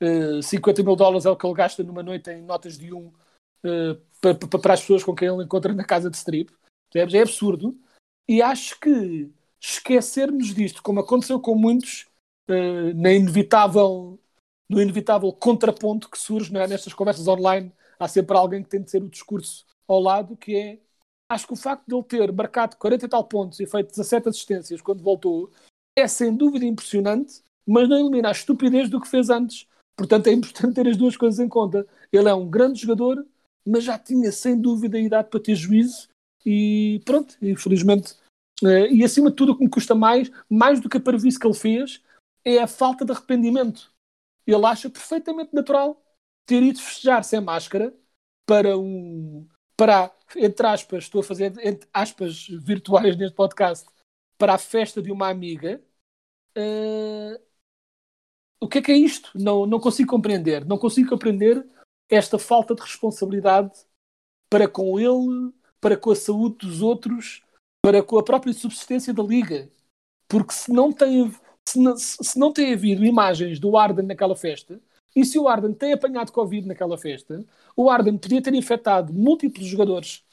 [0.01, 2.93] Uh, eh, 50 mil dólares é o que ele gasta numa noite em notas de
[2.93, 3.09] um
[3.65, 6.53] uh, para, para as pessoas com quem ele encontra na casa de strip.
[6.95, 7.77] É absurdo.
[8.29, 9.31] E acho que
[9.63, 12.09] esquecermos disto, como aconteceu com muitos,
[12.51, 14.19] uh, na inevitável
[14.69, 16.67] no inevitável contraponto que surge é?
[16.67, 17.71] nestas conversas online.
[17.99, 20.79] Há sempre alguém que tem de ser o discurso ao lado, que é
[21.29, 24.29] acho que o facto de ele ter marcado 40 e tal pontos e feito 17
[24.31, 25.51] assistências quando voltou
[25.97, 29.67] é sem dúvida impressionante, mas não elimina a estupidez do que fez antes.
[29.95, 31.87] Portanto, é importante ter as duas coisas em conta.
[32.11, 33.25] Ele é um grande jogador,
[33.67, 36.09] mas já tinha sem dúvida a idade para ter juízo
[36.45, 38.15] e pronto, infelizmente.
[38.65, 41.39] Eh, e acima de tudo, o que me custa mais, mais do que a parvice
[41.39, 42.03] que ele fez,
[42.45, 43.93] é a falta de arrependimento
[44.47, 46.03] ele acha perfeitamente natural
[46.47, 47.95] ter ido festejar sem máscara
[48.47, 49.49] para um.
[49.77, 53.89] para, entre aspas, estou a fazer entre aspas virtuais neste podcast,
[54.37, 55.81] para a festa de uma amiga.
[56.57, 57.41] Uh,
[58.61, 59.31] o que é que é isto?
[59.35, 60.65] Não, não consigo compreender.
[60.65, 61.67] Não consigo compreender
[62.09, 63.73] esta falta de responsabilidade
[64.51, 67.43] para com ele, para com a saúde dos outros,
[67.83, 69.69] para com a própria subsistência da liga.
[70.29, 71.31] Porque se não tem
[71.69, 74.81] se não, se não tem havido imagens do Arden naquela festa,
[75.15, 77.45] e se o Arden tem apanhado Covid naquela festa,
[77.77, 80.25] o Arden podia ter infectado múltiplos jogadores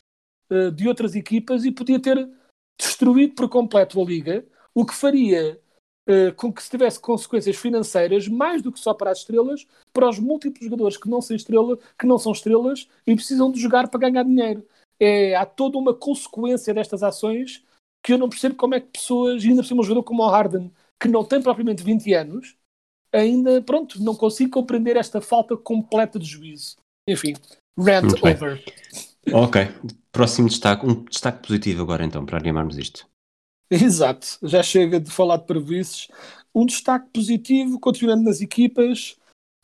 [0.49, 2.29] uh, de outras equipas e podia ter
[2.79, 5.59] destruído por completo a liga, o que faria
[6.07, 10.07] uh, com que se tivesse consequências financeiras mais do que só para as estrelas, para
[10.09, 13.89] os múltiplos jogadores que não são, estrela, que não são estrelas e precisam de jogar
[13.89, 14.65] para ganhar dinheiro.
[14.99, 17.63] É, há toda uma consequência destas ações
[18.03, 20.27] que eu não percebo como é que pessoas, ainda por cima um jogador como o
[20.27, 22.55] Harden, que não tem propriamente 20 anos,
[23.11, 26.77] ainda, pronto, não consigo compreender esta falta completa de juízo.
[27.07, 27.33] Enfim,
[27.77, 28.63] rant over.
[29.33, 29.61] Ok,
[30.11, 33.07] próximo destaque, um destaque positivo agora então, para animarmos isto.
[33.69, 36.07] Exato, já chega de falar de prejuízos.
[36.53, 39.15] Um destaque positivo, continuando nas equipas,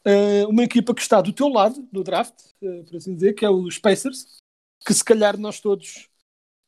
[0.05, 3.43] uh, uma equipa que está do teu lado no draft, uh, por assim dizer, que
[3.43, 4.37] é os Pacers,
[4.85, 6.07] que se calhar nós todos,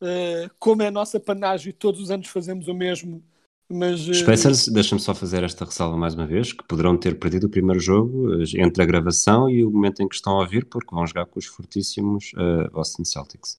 [0.01, 3.23] uh, como é a nossa panagem, todos os anos fazemos o mesmo.
[3.69, 7.47] Mas, Os Pacers, deixa-me só fazer esta ressalva mais uma vez, que poderão ter perdido
[7.47, 10.95] o primeiro jogo entre a gravação e o momento em que estão a ouvir, porque
[10.95, 12.31] vão jogar com os fortíssimos
[12.71, 13.57] Boston Celtics.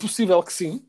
[0.00, 0.84] possível que sim.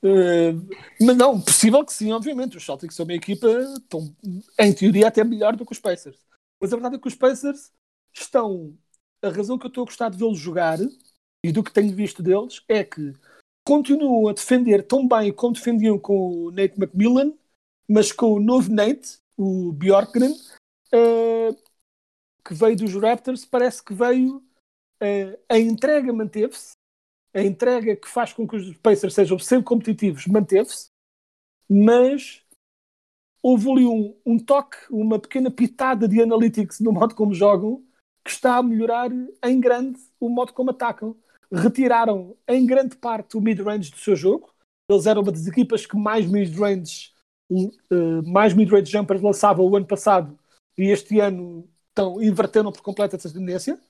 [0.00, 0.68] Uh,
[1.00, 2.56] mas não, possível que sim, obviamente.
[2.56, 3.48] Os Celtics são uma equipa,
[4.58, 6.18] em teoria, até melhor do que os Pacers.
[6.60, 7.72] Mas a verdade é que os Pacers
[8.12, 8.76] estão.
[9.22, 10.78] A razão que eu estou a gostar de vê-los jogar
[11.44, 13.14] e do que tenho visto deles é que
[13.66, 17.32] continuam a defender tão bem como defendiam com o Nate McMillan,
[17.88, 21.56] mas com o novo Nate, o Bjorkgren, uh,
[22.44, 24.42] que veio dos Raptors, parece que veio.
[25.00, 26.72] Uh, a entrega manteve-se
[27.34, 30.88] a entrega que faz com que os Pacers sejam sempre competitivos manteve-se,
[31.68, 32.42] mas
[33.42, 37.84] houve ali um, um, toque, uma pequena pitada de analytics no modo como jogam,
[38.28, 39.10] que está a melhorar
[39.42, 41.16] em grande o modo como atacam.
[41.50, 44.52] Retiraram em grande parte o mid-range do seu jogo.
[44.90, 47.12] Eles eram uma das equipas que mais mid-range
[47.50, 50.38] uh, mais mid-range jumpers lançava o ano passado
[50.76, 53.80] e este ano estão, inverteram por completo essa tendência.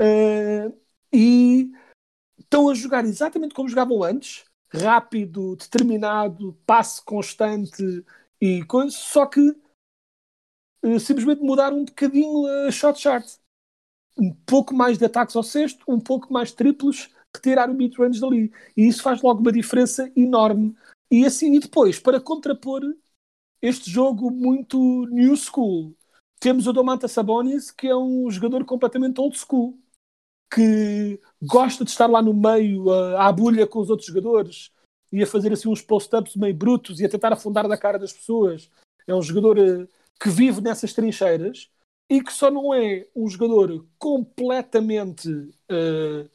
[0.00, 0.76] Uh,
[1.12, 1.70] e
[2.38, 8.04] estão a jogar exatamente como jogavam antes, rápido, determinado, passe constante
[8.40, 9.40] e coisa, só que
[10.82, 13.43] uh, simplesmente mudaram um bocadinho a shot chart.
[14.16, 18.52] Um pouco mais de ataques ao sexto, um pouco mais triplos, retirar o mid-range dali.
[18.76, 20.74] E isso faz logo uma diferença enorme.
[21.10, 22.82] E assim, e depois, para contrapor
[23.60, 25.94] este jogo muito new school,
[26.38, 29.78] temos o Domantas Sabonis, que é um jogador completamente old school
[30.54, 34.70] que gosta de estar lá no meio, à bulha com os outros jogadores
[35.12, 38.12] e a fazer assim uns post-ups meio brutos e a tentar afundar na cara das
[38.12, 38.70] pessoas.
[39.06, 39.88] É um jogador uh,
[40.20, 41.70] que vive nessas trincheiras
[42.08, 46.30] e que só não é um jogador completamente uh,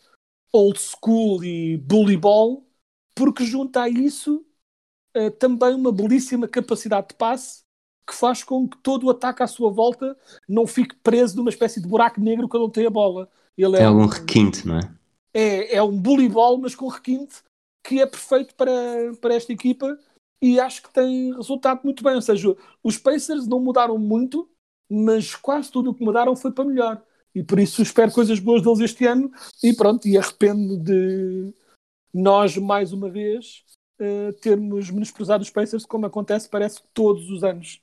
[0.52, 2.66] old school e bully ball,
[3.16, 4.46] porque junta a isso
[5.16, 7.64] uh, também uma belíssima capacidade de passe
[8.10, 11.80] que faz com que todo o ataque à sua volta não fique preso numa espécie
[11.80, 13.30] de buraco negro quando ele tem a bola.
[13.56, 14.96] Ele é, é algum um, requinte, não é?
[15.32, 17.44] É, é um bully-ball, mas com requinte,
[17.86, 18.72] que é perfeito para,
[19.22, 19.98] para esta equipa
[20.42, 22.16] e acho que tem resultado muito bem.
[22.16, 24.50] Ou seja, os Pacers não mudaram muito,
[24.90, 27.02] mas quase tudo o que mudaram foi para melhor.
[27.34, 29.32] E por isso espero coisas boas deles este ano
[29.64, 31.54] e pronto, e arrependo de
[32.14, 33.64] nós, mais uma vez,
[34.00, 37.82] uh, termos menosprezado os Pacers, como acontece, parece, todos os anos.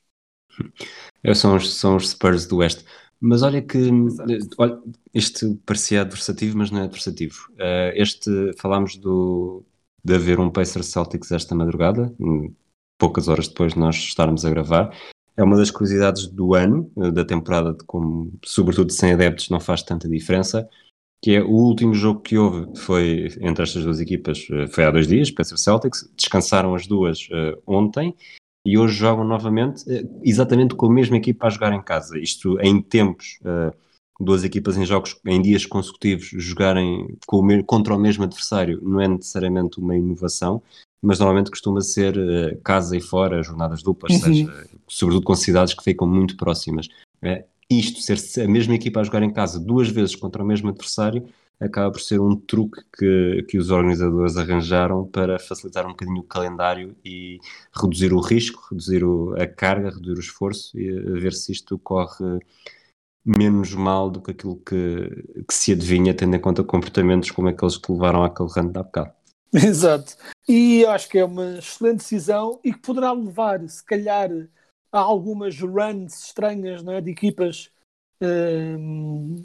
[1.35, 2.85] São os, são os Spurs do Oeste.
[3.21, 3.79] Mas olha que
[4.59, 4.79] olha,
[5.15, 7.49] este parecia adversativo, mas não é adversativo.
[7.53, 9.65] Uh, este falámos do,
[10.05, 12.15] de haver um Pacers Celtics esta madrugada,
[12.99, 14.95] poucas horas depois de nós estarmos a gravar.
[15.37, 19.61] É uma das curiosidades do ano, eh, da temporada, de como, sobretudo sem adeptos, não
[19.61, 20.69] faz tanta diferença.
[21.23, 24.91] Que é o último jogo que houve foi entre estas duas equipas, eh, foi há
[24.91, 26.11] dois dias, Pacers Celtics.
[26.17, 28.15] Descansaram as duas uh, ontem
[28.67, 29.85] e hoje jogam novamente,
[30.23, 32.19] exatamente com a mesma equipa a jogar em casa.
[32.19, 33.75] Isto em tempos, uh,
[34.19, 39.09] duas equipas em jogos em dias consecutivos jogarem o, contra o mesmo adversário não é
[39.09, 40.63] necessariamente uma inovação,
[41.03, 44.21] mas normalmente costuma ser uh, casa e fora, jornadas duplas, uhum.
[44.21, 46.89] seja, sobretudo com cidades que ficam muito próximas.
[47.23, 50.69] É, isto, ser a mesma equipa a jogar em casa duas vezes contra o mesmo
[50.69, 51.27] adversário,
[51.59, 56.25] acaba por ser um truque que, que os organizadores arranjaram para facilitar um bocadinho o
[56.25, 57.39] calendário e
[57.75, 62.39] reduzir o risco, reduzir o, a carga, reduzir o esforço e ver se isto corre
[63.25, 67.77] menos mal do que aquilo que, que se adivinha, tendo em conta comportamentos como aqueles
[67.77, 69.11] que levaram àquele rando da bocado.
[69.65, 70.17] Exato.
[70.47, 74.31] E acho que é uma excelente decisão e que poderá levar, se calhar,
[74.93, 77.71] a algumas runs estranhas não é, de equipas
[78.21, 79.45] hum,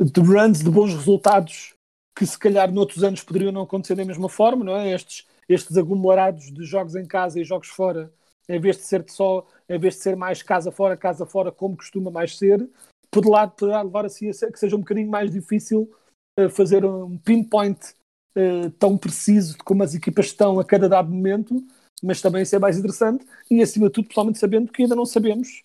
[0.00, 1.74] de runs, de bons resultados
[2.16, 4.92] que se calhar noutros anos poderiam não acontecer da mesma forma, não é?
[4.92, 8.12] Estes, estes aglomerados de jogos em casa e jogos fora,
[8.48, 11.76] em vez de ser só, em vez de ser mais casa fora, casa fora, como
[11.76, 12.68] costuma mais ser,
[13.10, 15.90] poderá, poderá levar assim a que seja um bocadinho mais difícil
[16.38, 17.94] uh, fazer um pinpoint
[18.36, 21.62] uh, tão preciso de como as equipas estão a cada dado momento,
[22.02, 25.62] mas também ser mais interessante e acima de tudo, pessoalmente sabendo que ainda não sabemos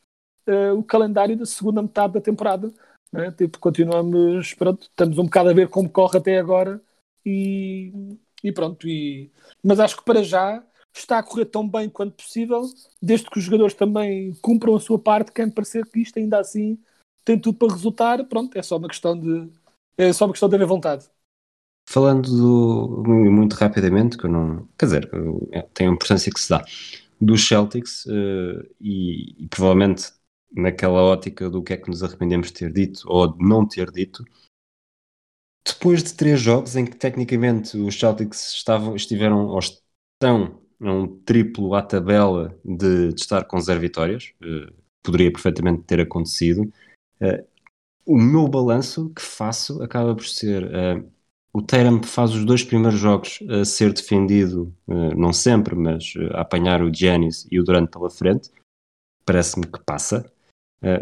[0.47, 2.71] uh, o calendário da segunda metade da temporada
[3.15, 3.31] né?
[3.31, 6.81] Tipo, continuamos, pronto, estamos um bocado a ver como corre até agora
[7.25, 8.87] e, e pronto.
[8.87, 9.31] E...
[9.63, 10.63] Mas acho que para já
[10.93, 12.61] está a correr tão bem quanto possível,
[13.01, 16.77] desde que os jogadores também cumpram a sua parte, quer parecer que isto ainda assim
[17.23, 19.49] tem tudo para resultar, pronto, é só uma questão de
[19.97, 21.09] é só uma questão de haver vontade.
[21.87, 24.67] Falando do, muito rapidamente, que eu não.
[24.77, 25.09] Quer dizer,
[25.51, 26.65] é, tem a importância que se dá
[27.21, 30.11] dos Celtics uh, e, e, provavelmente
[30.51, 33.91] naquela ótica do que é que nos arrependemos de ter dito ou de não ter
[33.91, 34.23] dito.
[35.67, 41.73] Depois de três jogos em que tecnicamente os Celtics estavam, estiveram ou estão um triplo
[41.73, 44.73] à tabela de, de estar com zero vitórias, uh,
[45.03, 46.71] poderia perfeitamente ter acontecido.
[47.21, 47.45] Uh,
[48.05, 51.14] o meu balanço que faço acaba por ser uh,
[51.55, 54.75] o Tatum faz os dois primeiros jogos a ser defendido,
[55.15, 58.51] não sempre, mas a apanhar o Giannis e o Durant pela frente.
[59.25, 60.29] Parece-me que passa.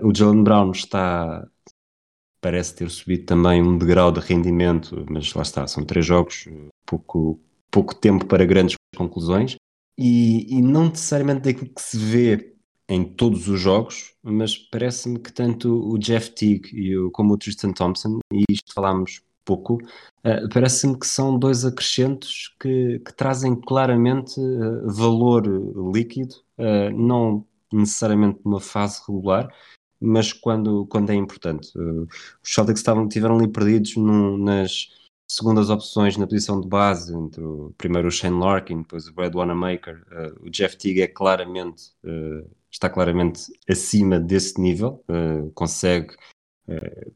[0.03, 1.49] o Jalen Brown está,
[2.39, 6.47] parece ter subido também um degrau de rendimento, mas lá está, são três jogos,
[6.85, 7.39] pouco,
[7.71, 9.55] pouco tempo para grandes conclusões
[9.97, 12.53] e, e não necessariamente daquilo que se vê
[12.87, 17.37] em todos os jogos, mas parece-me que tanto o Jeff Teague e o, como o
[17.39, 23.55] Tristan Thompson, e isto falámos pouco, uh, parece-me que são dois acrescentos que, que trazem
[23.55, 25.45] claramente uh, valor
[25.93, 29.53] líquido, uh, não necessariamente numa fase regular,
[29.99, 31.71] mas quando, quando é importante.
[31.77, 34.89] os Celtics estavam, tiveram ali perdidos nas
[35.27, 39.33] segundas opções na posição de base, entre o, primeiro o Shane Larkin, depois o Brad
[39.33, 40.03] Wanamaker,
[40.41, 41.93] o Jeff Teague é claramente,
[42.69, 46.15] está claramente acima desse nível, uh, consegue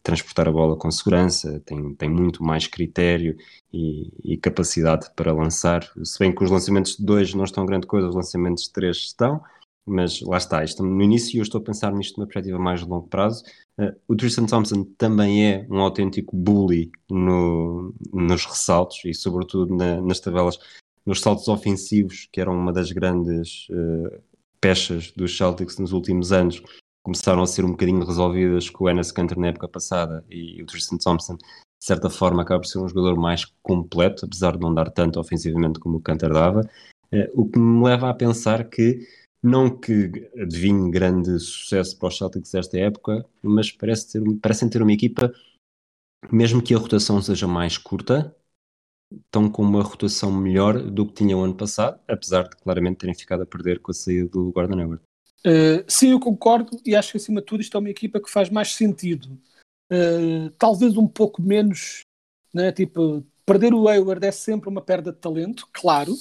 [0.04, 3.38] transportar a bola com segurança, tem, tem muito mais critério
[3.72, 7.88] e, e, capacidade para lançar, se bem que os lançamentos de dois não estão grande
[7.88, 9.42] coisa, os lançamentos de três estão,
[9.88, 12.82] mas lá está, estamos no início e eu estou a pensar nisto numa perspectiva mais
[12.82, 13.44] de longo prazo.
[13.80, 20.02] Uh, o Tristan Thompson também é um autêntico bully no, nos ressaltos e, sobretudo, na,
[20.02, 20.60] nas tabelas,
[21.06, 24.22] nos saltos ofensivos, que eram uma das grandes uh,
[24.60, 26.62] peças dos Celtics nos últimos anos.
[27.08, 30.66] Começaram a ser um bocadinho resolvidas com o Enes Kanter na época passada e o
[30.66, 31.46] Tristan Thompson, de
[31.80, 35.80] certa forma, acaba por ser um jogador mais completo, apesar de não dar tanto ofensivamente
[35.80, 36.70] como o Kanter dava.
[37.10, 39.08] Uh, o que me leva a pensar que
[39.42, 44.82] não que adivinhe grande sucesso para os Celtics desta época, mas parece ter, parecem ter
[44.82, 45.34] uma equipa,
[46.30, 48.36] mesmo que a rotação seja mais curta,
[49.16, 53.44] estão com uma rotação melhor do que tinham ano passado, apesar de claramente terem ficado
[53.44, 55.08] a perder com a saída do Gordon Hayward.
[55.46, 58.30] Uh, sim, eu concordo e acho que acima de tudo isto é uma equipa que
[58.30, 59.40] faz mais sentido.
[59.92, 62.02] Uh, talvez um pouco menos,
[62.54, 62.72] né?
[62.72, 66.14] tipo, perder o Hayward é sempre uma perda de talento, claro,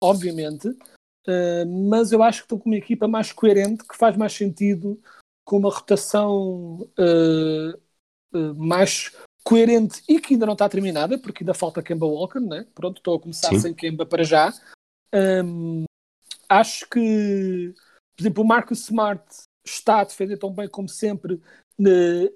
[0.00, 0.76] obviamente,
[1.24, 5.00] Uh, mas eu acho que estou com uma equipa mais coerente, que faz mais sentido,
[5.44, 6.90] com uma rotação
[8.56, 9.12] mais
[9.44, 12.66] coerente e que ainda não está terminada, porque ainda falta Kemba Walker, né?
[12.74, 13.58] Pronto, estou a começar Sim.
[13.58, 14.52] sem Kemba para já.
[15.14, 15.84] Um,
[16.48, 17.74] acho que,
[18.22, 19.24] por exemplo, o Marcus Smart
[19.64, 21.40] está a defender tão bem como sempre,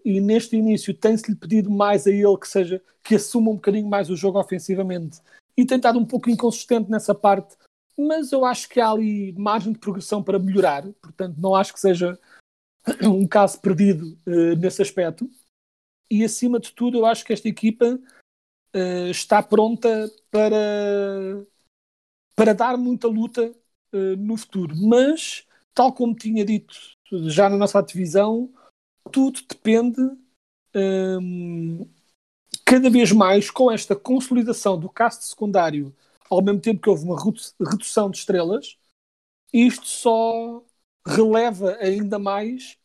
[0.04, 4.10] e neste início tem-se-lhe pedido mais a ele que seja que assuma um bocadinho mais
[4.10, 5.20] o jogo ofensivamente
[5.56, 7.56] e tem estado um pouco inconsistente nessa parte
[7.98, 11.80] mas eu acho que há ali margem de progressão para melhorar, portanto, não acho que
[11.80, 12.18] seja
[13.02, 15.30] um caso perdido uh, nesse aspecto.
[16.10, 17.98] E acima de tudo, eu acho que esta equipa
[18.74, 21.46] uh, está pronta para,
[22.36, 23.50] para dar muita luta
[23.92, 24.76] uh, no futuro.
[24.76, 25.45] Mas,
[25.76, 26.74] tal como tinha dito
[27.28, 28.50] já na nossa divisão,
[29.12, 30.00] tudo depende
[30.74, 31.86] um,
[32.64, 35.94] cada vez mais com esta consolidação do cast secundário
[36.30, 37.22] ao mesmo tempo que houve uma
[37.60, 38.78] redução de estrelas,
[39.52, 40.64] isto só
[41.06, 42.78] releva ainda mais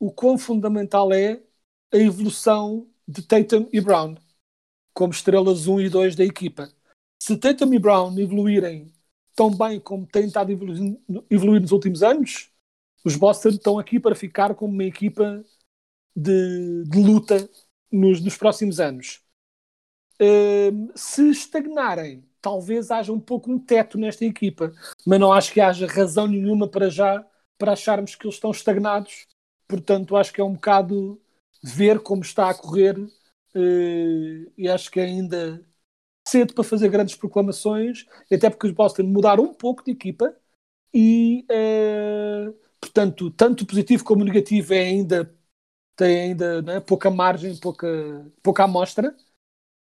[0.00, 1.40] o quão fundamental é
[1.92, 4.16] a evolução de Tatum e Brown
[4.94, 6.72] como estrelas 1 e 2 da equipa.
[7.22, 8.92] Se Tatum e Brown evoluírem
[9.38, 10.98] tão bem como têm estado a evoluir,
[11.30, 12.50] evoluir nos últimos anos,
[13.04, 15.44] os Boston estão aqui para ficar como uma equipa
[16.14, 17.48] de, de luta
[17.90, 19.20] nos, nos, próximos anos.
[20.20, 24.72] Uh, se estagnarem talvez haja um pouco um teto nesta equipa,
[25.06, 27.24] mas não acho que haja razão nenhuma para já
[27.56, 29.28] para acharmos que eles estão estagnados.
[29.68, 31.20] Portanto, acho que é um bocado
[31.62, 35.64] ver como está a correr uh, e acho que ainda
[36.30, 40.34] cedo para fazer grandes proclamações, até porque os Boston mudaram um pouco de equipa
[40.92, 45.34] e, uh, portanto, tanto positivo como negativo é ainda
[45.98, 49.14] tem ainda né, pouca margem, pouca, pouca amostra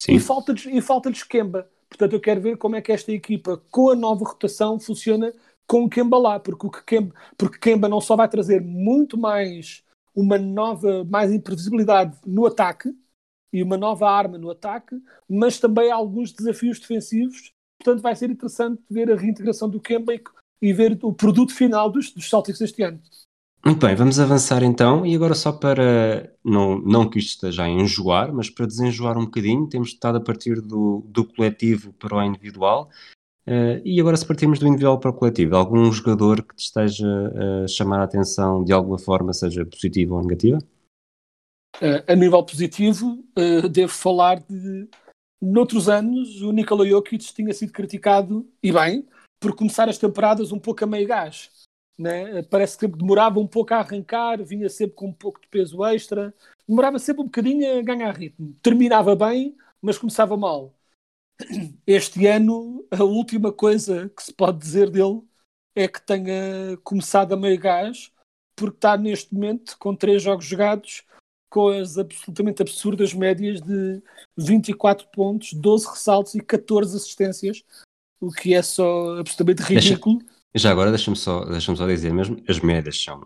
[0.02, 0.12] Sim.
[0.12, 1.68] e falta-lhes e falta Kemba.
[1.88, 5.32] Portanto, eu quero ver como é que esta equipa, com a nova rotação, funciona
[5.66, 9.82] com o Kemba lá, porque o Kemba, porque Kemba não só vai trazer muito mais
[10.14, 12.94] uma nova, mais imprevisibilidade no ataque
[13.54, 14.96] e uma nova arma no ataque,
[15.30, 17.52] mas também alguns desafios defensivos.
[17.78, 20.12] portanto vai ser interessante ver a reintegração do Kemba
[20.60, 23.00] e ver o produto final dos, dos Celtics este ano.
[23.64, 27.68] Muito bem, vamos avançar então, e agora só para, não, não que isto esteja a
[27.68, 32.22] enjoar, mas para desenjoar um bocadinho, temos estado a partir do, do coletivo para o
[32.22, 32.90] individual,
[33.46, 37.06] uh, e agora se partimos do individual para o coletivo, algum jogador que te esteja
[37.64, 40.58] a chamar a atenção de alguma forma, seja positiva ou negativa?
[41.76, 44.88] Uh, a nível positivo, uh, devo falar de,
[45.40, 49.06] noutros anos, o Nikola Jokic tinha sido criticado, e bem,
[49.40, 51.50] por começar as temporadas um pouco a meio gás
[51.98, 52.42] né?
[52.42, 56.34] Parece que demorava um pouco a arrancar, vinha sempre com um pouco de peso extra,
[56.66, 58.54] demorava sempre um bocadinho a ganhar ritmo.
[58.62, 60.74] Terminava bem, mas começava mal.
[61.86, 65.22] Este ano, a última coisa que se pode dizer dele
[65.74, 68.12] é que tenha começado a meio gás,
[68.56, 71.04] porque está neste momento com três jogos jogados,
[71.54, 74.02] com as absolutamente absurdas médias de
[74.36, 77.62] 24 pontos, 12 ressaltos e 14 assistências,
[78.20, 80.18] o que é só absolutamente ridículo.
[80.18, 83.24] Deixa, já agora deixa-me só, deixa só dizer mesmo, as médias são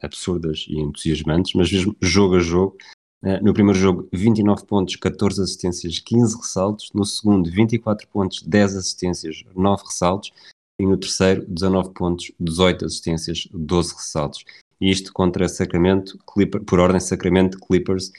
[0.00, 2.76] absurdas e entusiasmantes, mas mesmo jogo a jogo,
[3.24, 8.76] eh, no primeiro jogo 29 pontos, 14 assistências, 15 ressaltos, no segundo 24 pontos, 10
[8.76, 10.30] assistências, 9 ressaltos,
[10.78, 14.44] e no terceiro 19 pontos, 18 assistências, 12 ressaltos.
[14.82, 18.10] E isto contra Sacramento, Clipper, por ordem Sacramento, Clippers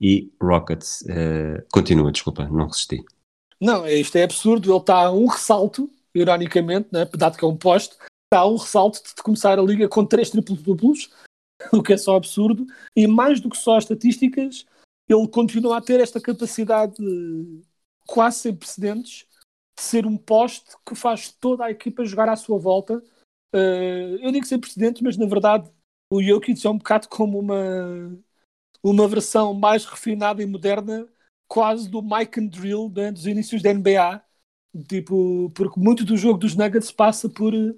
[0.00, 1.00] e Rockets.
[1.00, 3.04] Uh, continua, desculpa, não resisti.
[3.60, 7.56] Não, isto é absurdo, ele está a um ressalto ironicamente, né, dado que é um
[7.56, 7.96] poste,
[8.32, 11.10] há um ressalto de começar a liga com três triplos-duplos,
[11.74, 14.64] o que é só absurdo, e mais do que só as estatísticas,
[15.08, 16.94] ele continua a ter esta capacidade
[18.06, 19.26] quase sem precedentes
[19.76, 23.02] de ser um poste que faz toda a equipa jogar à sua volta.
[23.52, 25.68] Uh, eu digo sem precedentes, mas na verdade
[26.12, 28.18] o Jokic é um bocado como uma,
[28.82, 31.08] uma versão mais refinada e moderna
[31.48, 34.22] quase do Mike and Drill né, dos inícios da NBA,
[34.88, 37.74] Tipo, porque muito do jogo dos Nuggets passa por eh,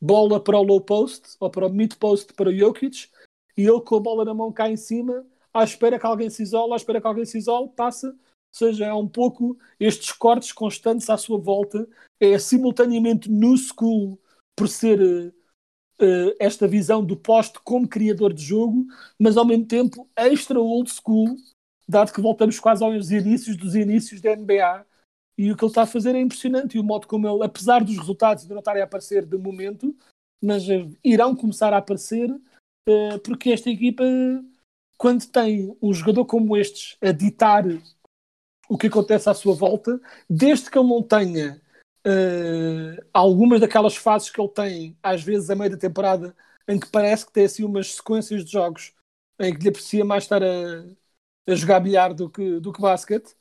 [0.00, 3.08] bola para o low post ou para o mid post para o Jokic
[3.56, 6.42] e ele com a bola na mão cá em cima, à espera que alguém se
[6.42, 8.08] isole, à espera que alguém se isole, passa.
[8.08, 8.14] Ou
[8.50, 11.86] seja, é um pouco estes cortes constantes à sua volta.
[12.18, 14.18] É simultaneamente no school
[14.56, 15.34] por ser
[16.00, 18.86] uh, esta visão do poste como criador de jogo,
[19.18, 21.36] mas ao mesmo tempo extra old school,
[21.88, 24.86] dado que voltamos quase aos inícios dos inícios da NBA
[25.36, 26.76] e o que ele está a fazer é impressionante.
[26.76, 29.96] E o modo como ele, apesar dos resultados de não estarem a aparecer de momento,
[30.42, 34.04] mas uh, irão começar a aparecer, uh, porque esta equipa,
[34.96, 37.64] quando tem um jogador como estes a ditar
[38.68, 41.60] o que acontece à sua volta, desde que ele não tenha
[42.06, 46.36] uh, algumas daquelas fases que ele tem, às vezes a meio da temporada,
[46.68, 48.94] em que parece que tem assim umas sequências de jogos
[49.40, 50.84] em que lhe aprecia mais estar a,
[51.46, 53.38] a jogar bilhar do que, do que basquete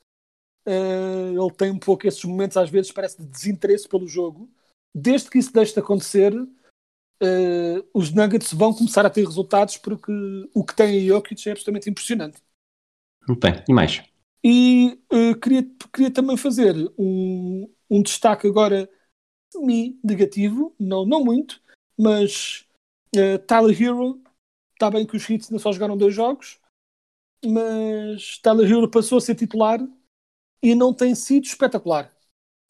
[0.68, 4.51] Uh, ele tem um pouco esses momentos, às vezes, parece de desinteresse pelo jogo.
[4.93, 10.12] Desde que isso deixe de acontecer, uh, os Nuggets vão começar a ter resultados porque
[10.53, 12.41] o que tem em Jokic é absolutamente impressionante.
[13.26, 14.03] Muito bem, e mais?
[14.43, 18.90] E uh, queria, queria também fazer um, um destaque agora
[19.52, 21.62] semi-negativo, não, não muito,
[21.98, 22.66] mas
[23.16, 24.22] uh, Tyler Hero,
[24.74, 26.60] está bem que os Hits ainda só jogaram dois jogos,
[27.46, 29.80] mas Tyler Hero passou a ser titular
[30.62, 32.14] e não tem sido espetacular.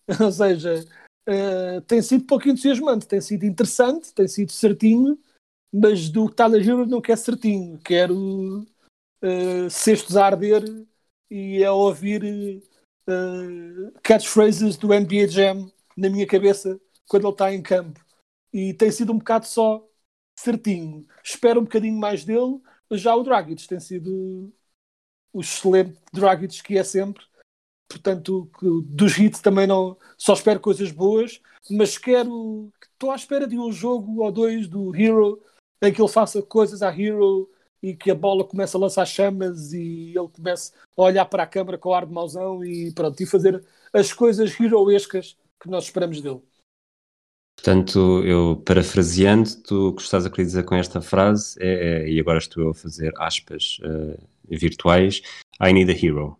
[0.22, 0.86] Ou seja,
[1.28, 5.20] uh, tem sido pouco entusiasmante, tem sido interessante, tem sido certinho,
[5.74, 8.66] mas do Tyler Hero não quer certinho, quero
[9.22, 10.64] uh, cestos a arder
[11.30, 12.64] e a ouvir
[13.08, 18.04] uh, catchphrases do NBA Jam na minha cabeça quando ele está em campo.
[18.54, 19.88] E tem sido um bocado só
[20.40, 21.08] certinho.
[21.24, 24.54] Espero um bocadinho mais dele, já o Dragic tem sido
[25.34, 27.26] o excelente Dragic que é sempre
[27.88, 28.50] portanto,
[28.86, 33.72] dos hits também não só espero coisas boas, mas quero estou à espera de um
[33.72, 35.42] jogo ou dois do Hero
[35.82, 37.50] em que ele faça coisas a Hero
[37.82, 41.48] e que a bola comece a lançar chamas e ele comece a olhar para a
[41.48, 43.64] câmara com o ar de mauzão e pronto, e fazer
[43.94, 46.42] as coisas heroescas que nós esperamos dele.
[47.56, 52.10] Portanto, eu parafraseando, tu o que estás a querer dizer com esta frase é, é
[52.10, 54.18] e agora estou a fazer aspas uh,
[54.48, 55.22] virtuais,
[55.60, 56.38] I need a hero.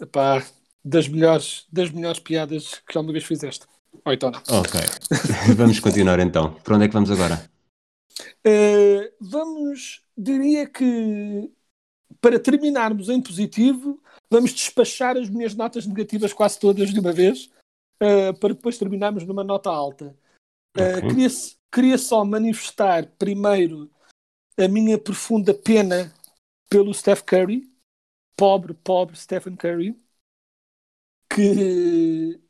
[0.00, 0.42] Epá,
[0.84, 3.66] das melhores, das melhores piadas que alguma vez fizeste.
[4.04, 4.80] Ou então Ok.
[5.56, 6.54] vamos continuar então.
[6.54, 7.49] Para onde é que vamos agora?
[8.46, 11.50] Uh, vamos, diria que
[12.20, 17.50] para terminarmos em positivo, vamos despachar as minhas notas negativas quase todas de uma vez,
[18.02, 20.16] uh, para depois terminarmos numa nota alta.
[20.76, 21.08] Uh, okay.
[21.08, 21.28] queria,
[21.72, 23.90] queria só manifestar primeiro
[24.58, 26.12] a minha profunda pena
[26.68, 27.68] pelo Steph Curry,
[28.36, 29.98] pobre, pobre Stephen Curry,
[31.28, 32.40] que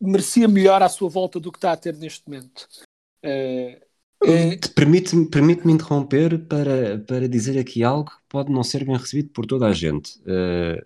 [0.00, 2.68] merecia melhor à sua volta do que está a ter neste momento.
[3.24, 3.85] Uh,
[4.24, 4.56] é...
[4.74, 9.46] Permite-me permite interromper para, para dizer aqui algo que pode não ser bem recebido por
[9.46, 10.18] toda a gente.
[10.20, 10.82] Uh,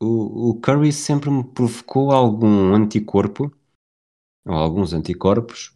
[0.00, 3.52] o, o Curry sempre me provocou algum anticorpo,
[4.46, 5.74] ou alguns anticorpos,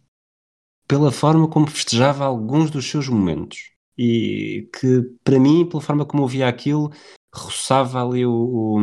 [0.87, 3.71] pela forma como festejava alguns dos seus momentos.
[3.97, 6.91] E que, para mim, pela forma como eu via aquilo,
[7.33, 8.79] roçava ali o, o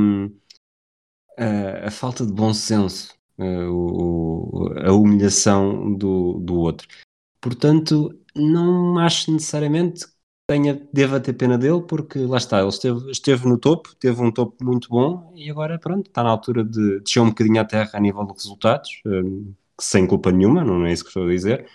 [1.39, 6.87] a, a, falta de bom senso, a, o, a humilhação do, do outro.
[7.47, 10.13] Portanto, não acho necessariamente que
[10.51, 14.33] tenha, deva ter pena dele, porque lá está, ele esteve, esteve no topo, teve um
[14.33, 17.91] topo muito bom e agora, pronto, está na altura de descer um bocadinho à terra
[17.95, 21.69] a nível de resultados, um, sem culpa nenhuma, não é isso que estou a dizer.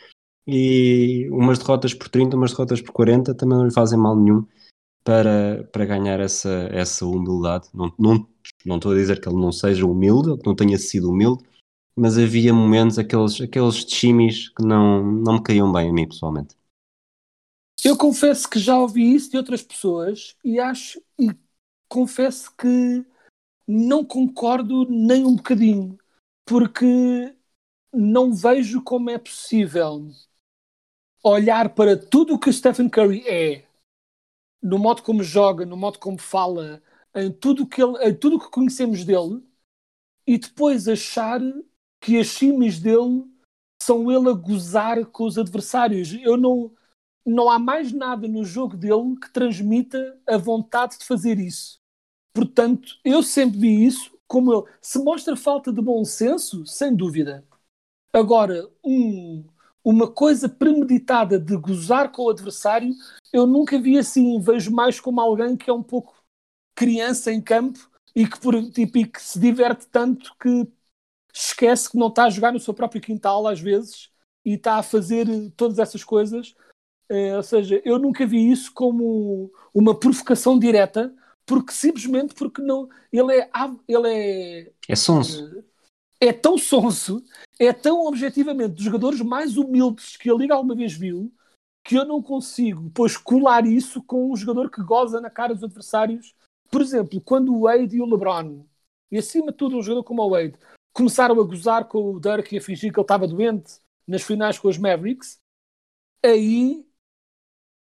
[0.46, 4.46] E umas derrotas por 30, umas derrotas por 40 também não lhe fazem mal nenhum
[5.06, 7.70] para, para ganhar essa, essa humildade.
[7.74, 8.28] Não, não,
[8.66, 11.44] não estou a dizer que ele não seja humilde, que não tenha sido humilde,
[11.96, 16.56] mas havia momentos, aqueles, aqueles chimis que não, não me caíam bem a mim pessoalmente.
[17.84, 21.32] Eu confesso que já ouvi isso de outras pessoas e acho e
[21.90, 23.06] confesso que
[23.68, 25.98] não concordo nem um bocadinho,
[26.46, 27.36] porque
[27.94, 30.10] não vejo como é possível
[31.24, 33.66] olhar para tudo o que Stephen Curry é
[34.62, 36.82] no modo como joga, no modo como fala,
[37.16, 39.44] em tudo que ele, em tudo que conhecemos dele,
[40.26, 41.42] e depois achar
[42.02, 43.24] que as chimes dele
[43.82, 46.14] são ele a gozar com os adversários.
[46.14, 46.74] Eu não,
[47.26, 51.80] não há mais nada no jogo dele que transmita a vontade de fazer isso.
[52.34, 54.64] Portanto, eu sempre vi isso como ele.
[54.82, 57.46] Se mostra falta de bom senso, sem dúvida.
[58.14, 59.46] Agora, um,
[59.84, 62.94] uma coisa premeditada de gozar com o adversário,
[63.32, 64.40] eu nunca vi assim.
[64.40, 66.16] Vejo mais como alguém que é um pouco
[66.76, 67.80] criança em campo
[68.16, 70.68] e que, por, tipo, e que se diverte tanto que
[71.34, 74.10] esquece que não está a jogar no seu próprio quintal às vezes
[74.46, 76.56] e está a fazer todas essas coisas.
[77.10, 81.14] É, ou seja, eu nunca vi isso como uma provocação direta,
[81.46, 83.50] porque simplesmente porque não ele é
[83.88, 85.64] ele é é sonso.
[86.20, 87.24] É, é tão sonso
[87.60, 91.32] é tão objetivamente dos jogadores mais humildes que a Liga alguma vez viu
[91.84, 95.64] que eu não consigo, pois, colar isso com um jogador que goza na cara dos
[95.64, 96.36] adversários.
[96.70, 98.66] Por exemplo, quando o Wade e o LeBron,
[99.12, 100.58] e acima de tudo um jogador como o Wade,
[100.94, 104.60] começaram a gozar com o Dirk e a fingir que ele estava doente nas finais
[104.60, 105.40] com os Mavericks,
[106.24, 106.86] aí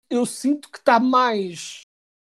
[0.09, 1.81] eu sinto que está mais.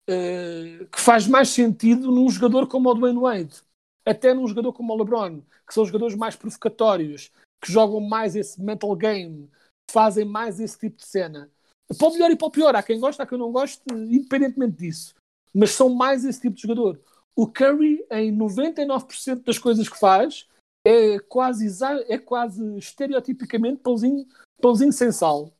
[0.07, 3.65] Uh, que faz mais sentido num jogador como o Dwayne Wade
[4.05, 8.61] até num jogador como o LeBron, que são jogadores mais provocatórios, que jogam mais esse
[8.61, 9.49] mental game,
[9.89, 11.49] fazem mais esse tipo de cena.
[11.97, 14.77] Para o melhor e para o pior, há quem gosta, há quem não goste, independentemente
[14.77, 15.15] disso.
[15.53, 16.99] Mas são mais esse tipo de jogador.
[17.35, 20.47] O Curry, em 99% das coisas que faz,
[20.85, 21.67] é quase,
[22.07, 24.27] é quase estereotipicamente pãozinho,
[24.61, 25.51] pãozinho sem sal.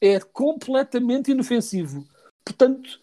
[0.00, 2.08] É completamente inofensivo.
[2.42, 2.98] Portanto,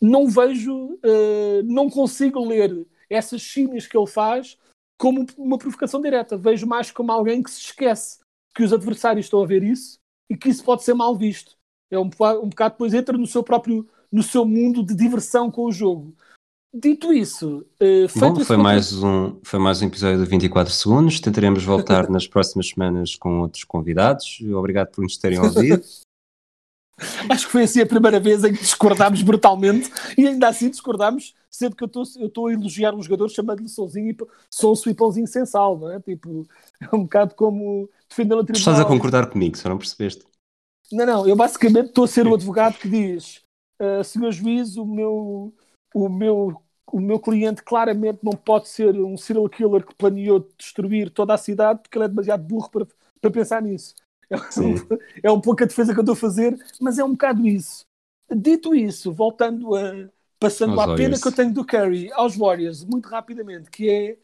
[0.00, 4.56] não vejo, uh, não consigo ler essas chimes que ele faz
[4.96, 6.36] como uma provocação direta.
[6.36, 8.20] Vejo mais como alguém que se esquece
[8.54, 9.98] que os adversários estão a ver isso
[10.30, 11.56] e que isso pode ser mal visto.
[11.90, 15.64] É um, um bocado depois entra no seu próprio no seu mundo de diversão com
[15.64, 16.14] o jogo.
[16.74, 21.20] Dito isso, uh, Bom, foi mais, um, foi mais um episódio de 24 segundos.
[21.20, 24.40] Tentaremos voltar nas próximas semanas com outros convidados.
[24.54, 25.82] Obrigado por nos terem ouvido.
[27.28, 31.34] Acho que foi assim a primeira vez em que discordámos brutalmente e ainda assim discordámos,
[31.50, 31.90] sendo que eu
[32.24, 34.16] estou a elogiar um jogador chamando-lhe Sonzinho e
[34.50, 36.00] Sonso e Pãozinho sem sal, não é?
[36.00, 36.46] Tipo,
[36.80, 38.58] é um bocado como defender o tribunal.
[38.58, 40.24] Estás a concordar comigo, só não percebeste?
[40.90, 43.42] Não, não, eu basicamente estou a ser o advogado que diz,
[43.80, 45.52] uh, senhor juiz, o meu,
[45.96, 51.08] o, meu, o meu cliente claramente não pode ser um serial killer que planeou destruir
[51.08, 52.86] toda a cidade porque ele é demasiado burro para,
[53.18, 53.94] para pensar nisso.
[54.28, 54.74] É um,
[55.24, 57.86] é um pouco a defesa que eu estou a fazer, mas é um bocado isso.
[58.30, 60.08] Dito isso, voltando a.
[60.38, 64.18] Passando à pena que eu tenho do Curry aos Warriors, muito rapidamente, que é.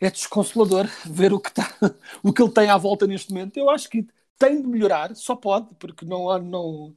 [0.00, 1.68] É desconsolador ver o que, tá,
[2.24, 3.58] o que ele tem à volta neste momento.
[3.58, 4.06] Eu acho que
[4.38, 6.96] tem de melhorar, só pode, porque não, não,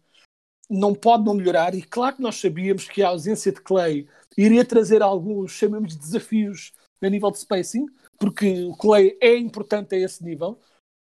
[0.69, 1.75] não pode não melhorar.
[1.75, 4.07] E claro que nós sabíamos que a ausência de Clay
[4.37, 7.85] iria trazer alguns, chamemos de desafios a nível de spacing,
[8.17, 10.59] porque o Clay é importante a esse nível.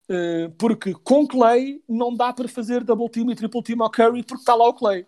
[0.07, 4.21] Uh, porque com Clay não dá para fazer double team e triple team ao Curry
[4.21, 5.07] porque está lá o Clay.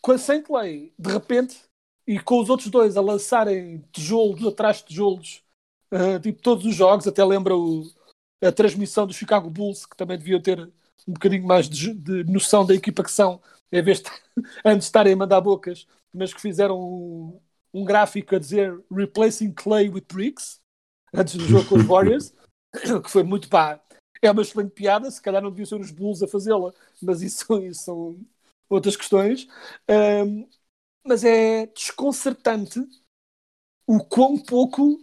[0.00, 1.62] Com, sem Clay, de repente,
[2.06, 5.42] e com os outros dois a lançarem tijolos atrás de tijolos,
[5.92, 7.82] uh, tipo todos os jogos, até lembra o,
[8.42, 10.60] a transmissão do Chicago Bulls, que também deviam ter
[11.06, 13.40] um bocadinho mais de, de noção da equipa que são,
[13.74, 14.10] em vez de,
[14.64, 17.40] antes estarem a mandar bocas, mas que fizeram um,
[17.72, 20.60] um gráfico a dizer Replacing Clay with Bricks,
[21.12, 22.32] antes do jogo com os Warriors.
[23.02, 23.80] que foi muito pá.
[24.22, 26.72] É uma excelente piada, se calhar não deviam ser os Bulls a fazê-la,
[27.02, 28.18] mas isso, isso, são
[28.70, 29.46] outras questões.
[29.88, 30.48] Um,
[31.06, 32.80] mas é desconcertante
[33.86, 34.98] o quão pouco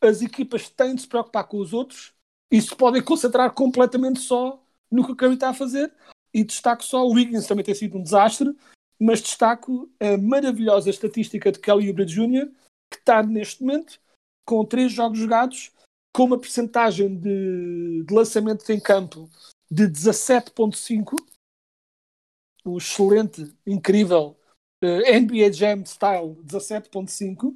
[0.00, 2.12] as equipas têm de se preocupar com os outros
[2.50, 4.60] e se podem concentrar completamente só
[4.90, 5.92] no que o Curry está a fazer.
[6.34, 8.54] E destaco só o Wiggins também tem sido um desastre,
[9.00, 12.50] mas destaco a maravilhosa estatística de Kelly Oubre Jr.,
[12.90, 14.00] que está neste momento
[14.44, 15.72] com três jogos jogados,
[16.12, 19.30] com uma percentagem de, de lançamento em campo
[19.70, 21.14] de 17.5,
[22.66, 24.36] um excelente, incrível
[24.82, 27.54] uh, eh, NBA Jam style 17.5,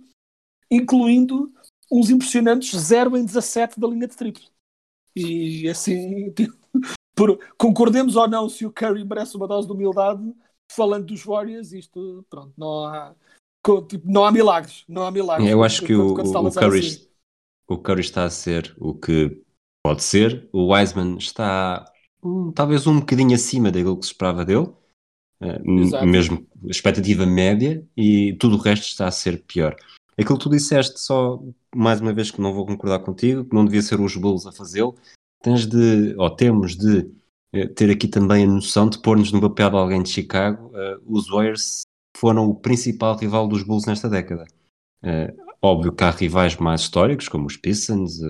[0.71, 1.53] incluindo
[1.91, 4.45] uns impressionantes 0 em 17 da linha de triplo.
[5.17, 6.33] E assim,
[7.19, 10.23] por, concordemos ou não se o Curry merece uma dose de humildade,
[10.71, 13.15] falando dos Warriors, isto, pronto, não há,
[13.89, 14.85] tipo, não há milagres.
[14.89, 15.51] Não há milagres.
[15.51, 17.09] Eu acho que o, o, Curry, assim.
[17.69, 19.43] o Curry está a ser o que
[19.85, 20.49] pode ser.
[20.53, 21.93] O Wiseman está
[22.23, 24.71] um, talvez um bocadinho acima daquilo que se esperava dele.
[25.41, 29.75] Uh, mesmo expectativa média e tudo o resto está a ser pior.
[30.17, 31.41] Aquilo que tu disseste, só
[31.75, 34.53] mais uma vez que não vou concordar contigo, que não devia ser os Bulls a
[34.53, 34.97] fazê-lo,
[35.43, 37.11] tens de, ou temos de
[37.53, 40.69] eh, ter aqui também a noção de pôr-nos no papel de alguém de Chicago.
[40.69, 41.83] Uh, os Warriors
[42.17, 44.45] foram o principal rival dos Bulls nesta década.
[45.03, 48.21] Uh, óbvio que há rivais mais históricos, como os Pistons,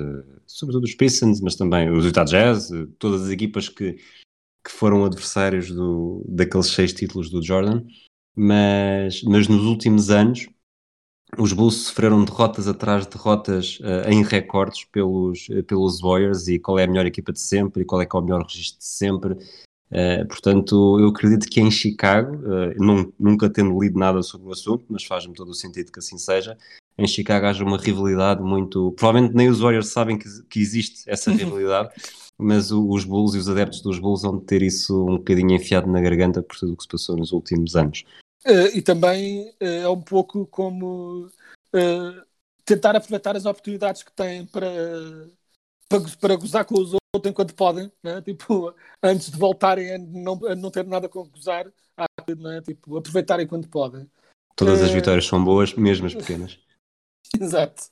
[0.47, 3.95] sobretudo os Pistons, mas também os Utah Jazz, todas as equipas que,
[4.65, 7.85] que foram adversários do, daqueles seis títulos do Jordan.
[8.35, 10.49] Mas, mas nos últimos anos,
[11.37, 16.79] os Bulls sofreram derrotas atrás de derrotas uh, em recordes pelos, pelos Warriors e qual
[16.79, 18.87] é a melhor equipa de sempre e qual é que é o melhor registro de
[18.87, 19.37] sempre
[19.91, 24.53] Uh, portanto, eu acredito que em Chicago, uh, não, nunca tendo lido nada sobre o
[24.53, 26.59] assunto, mas faz-me todo o sentido que assim seja,
[26.97, 28.93] em Chicago haja uma rivalidade muito.
[28.93, 31.89] Provavelmente nem os Warriors sabem que, que existe essa rivalidade,
[32.37, 35.91] mas o, os Bulls e os adeptos dos Bulls vão ter isso um bocadinho enfiado
[35.91, 38.05] na garganta por tudo o que se passou nos últimos anos.
[38.49, 41.31] Uh, e também é um pouco como
[42.65, 44.67] tentar aproveitar as oportunidades que têm para,
[45.89, 48.21] para, para gozar com os outros enquanto podem, né?
[48.23, 52.63] tipo, antes de voltarem a não, a não ter nada com gozar, né?
[52.63, 54.11] tipo, aproveitarem quando podem.
[54.57, 56.59] Todas as vitórias são boas, mesmo as pequenas.
[57.39, 57.85] Exato.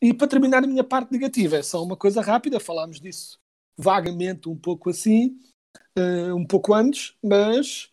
[0.00, 3.38] E para terminar a minha parte negativa, é só uma coisa rápida, falámos disso
[3.76, 5.38] vagamente um pouco assim,
[5.98, 7.91] uh, um pouco antes, mas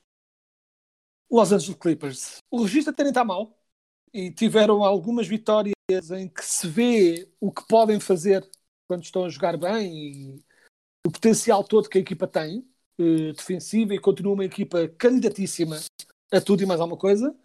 [1.31, 2.37] Los Angeles Clippers.
[2.49, 3.57] O registro até nem está mal
[4.13, 5.73] e tiveram algumas vitórias
[6.11, 8.47] em que se vê o que podem fazer
[8.87, 10.43] quando estão a jogar bem e
[11.05, 12.67] o potencial todo que a equipa tem,
[12.99, 15.79] eh, defensiva, e continua uma equipa candidatíssima
[16.31, 17.35] a tudo e mais alguma coisa,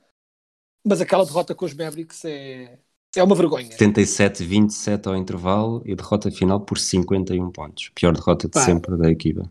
[0.86, 2.78] mas aquela derrota com os Mavericks é,
[3.16, 3.70] é uma vergonha.
[3.70, 7.90] 77-27 ao intervalo e derrota final por 51 pontos.
[7.94, 8.64] Pior derrota de Pá.
[8.64, 9.48] sempre da equipa.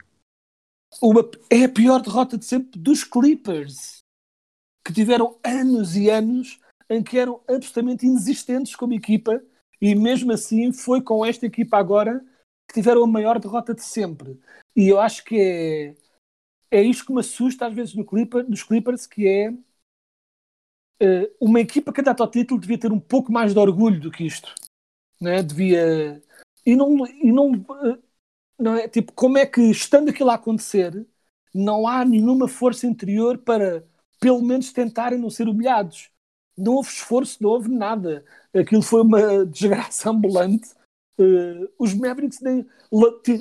[1.01, 4.02] Uma, é a pior derrota de sempre dos Clippers,
[4.93, 9.41] tiveram anos e anos em que eram absolutamente inexistentes como equipa
[9.81, 12.23] e mesmo assim foi com esta equipa agora
[12.67, 14.39] que tiveram a maior derrota de sempre.
[14.75, 15.95] E eu acho que é,
[16.71, 21.59] é isto que me assusta às vezes no Clipper, nos Clippers, que é uh, uma
[21.59, 24.53] equipa candidata ao título devia ter um pouco mais de orgulho do que isto.
[25.19, 25.43] Né?
[25.43, 26.21] Devia.
[26.65, 28.03] E não, e não, uh,
[28.57, 31.05] não é tipo, como é que estando aquilo a acontecer,
[31.53, 33.85] não há nenhuma força interior para
[34.23, 36.13] pelo menos tentarem não ser humilhados
[36.57, 38.23] não houve esforço, não houve nada.
[38.53, 40.69] Aquilo foi uma desgraça ambulante.
[41.17, 42.65] Uh, os Mavericks nem,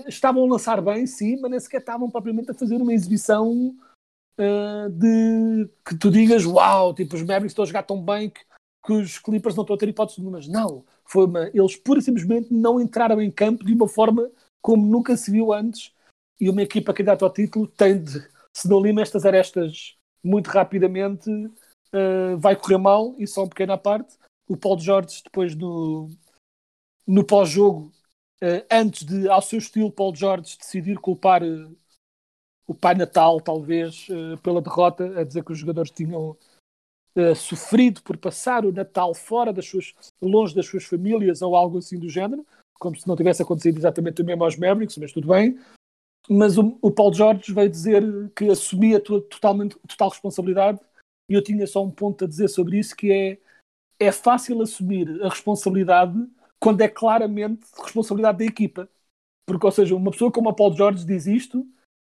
[0.06, 3.74] estavam a lançar bem, sim, mas nem sequer estavam propriamente a fazer uma exibição
[4.38, 8.40] uh, de que tu digas uau, tipo, os Mavericks estão a jogar tão bem que,
[8.84, 10.40] que os Clippers não estão a ter hipótese nenhuma.
[10.48, 14.30] Não, foi uma, eles pura e simplesmente não entraram em campo de uma forma
[14.60, 15.92] como nunca se viu antes.
[16.40, 18.20] E uma equipa candidata ao título tem de,
[18.54, 23.76] se não lima estas arestas muito rapidamente, uh, vai correr mal, e só uma pequena
[23.76, 24.16] parte.
[24.48, 26.08] O Paul George, depois no,
[27.06, 27.92] no pós-jogo,
[28.42, 31.76] uh, antes de, ao seu estilo, Paul George decidir culpar uh,
[32.66, 34.06] o Pai Natal, talvez,
[34.42, 36.36] pela derrota, a dizer que os jogadores tinham
[37.36, 39.92] sofrido por passar o Natal fora das suas,
[40.22, 42.46] longe das suas famílias ou algo assim do género,
[42.78, 45.58] como se não tivesse acontecido exatamente o mesmo aos Mavericks, mas tudo bem.
[46.28, 48.02] Mas o, o Paulo Jorge veio dizer
[48.34, 50.80] que assumia totalmente total responsabilidade
[51.28, 53.38] e eu tinha só um ponto a dizer sobre isso, que é
[53.98, 56.18] é fácil assumir a responsabilidade
[56.58, 58.88] quando é claramente responsabilidade da equipa.
[59.46, 61.66] Porque, ou seja, uma pessoa como a Paul George diz isto,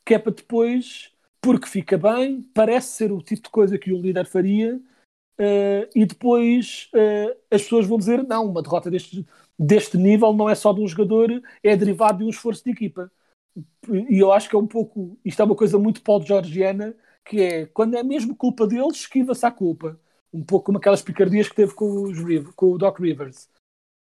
[0.06, 4.02] que é para depois, porque fica bem, parece ser o tipo de coisa que o
[4.02, 9.24] líder faria, uh, e depois uh, as pessoas vão dizer, não, uma derrota destes,
[9.58, 13.12] deste nível não é só de um jogador, é derivado de um esforço de equipa.
[14.10, 16.96] E eu acho que é um pouco, isto é uma coisa muito Paul Georgiana,
[17.26, 20.00] que é quando é mesmo culpa deles, esquiva-se à culpa.
[20.32, 22.18] Um pouco como aquelas picardias que teve com, os,
[22.56, 23.50] com o Doc Rivers.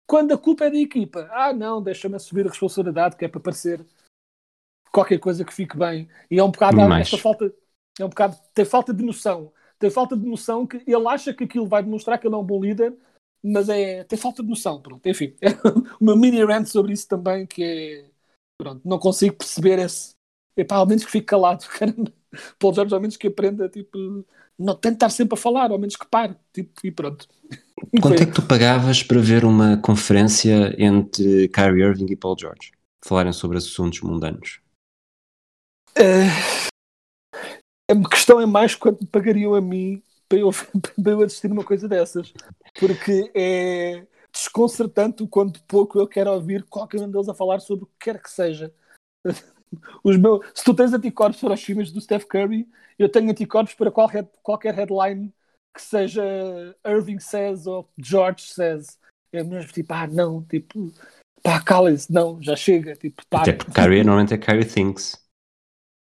[0.06, 3.40] Quando a culpa é da equipa, ah não, deixa-me assumir a responsabilidade que é para
[3.40, 3.84] parecer
[4.92, 6.08] qualquer coisa que fique bem.
[6.30, 7.52] E é um bocado esta falta,
[7.98, 9.52] é um bocado, tem falta de noção.
[9.78, 12.44] Tem falta de noção que ele acha que aquilo vai demonstrar que ele é um
[12.44, 12.94] bom líder,
[13.42, 14.80] mas é, tem falta de noção.
[14.82, 15.48] Pronto, enfim, é
[16.00, 18.09] uma mini rant sobre isso também que é,
[18.60, 20.14] pronto, não consigo perceber esse.
[20.56, 22.12] Epá, ao menos que fique calado, caramba.
[22.58, 24.24] Paul George, ao menos que aprenda, tipo,
[24.58, 27.26] não tentar sempre a falar, ao menos que pare, tipo, e pronto.
[28.02, 32.72] Quanto é que tu pagavas para ver uma conferência entre Kyrie Irving e Paul George?
[33.02, 34.60] Falarem sobre assuntos mundanos?
[35.98, 36.68] Uh,
[37.90, 40.50] a questão é mais quanto pagariam a mim para eu,
[41.02, 42.32] para eu assistir uma coisa dessas.
[42.78, 44.06] Porque é
[44.40, 48.06] desconcertante o quanto pouco eu quero ouvir qualquer um deles a falar sobre o que
[48.06, 48.72] quer que seja.
[50.02, 52.68] Os meus, se tu tens anticorpos para os filmes do Steph Curry,
[52.98, 55.32] eu tenho anticorpos para qualquer, qualquer headline
[55.72, 56.24] que seja
[56.84, 58.98] Irving says ou George says.
[59.32, 60.92] É mesmo tipo, ah, não, tipo,
[61.40, 62.96] pá, calem-se, não, já chega.
[62.96, 63.42] Tipo, pá.
[63.42, 65.22] Até porque Kyrie normalmente é Kyrie thinks.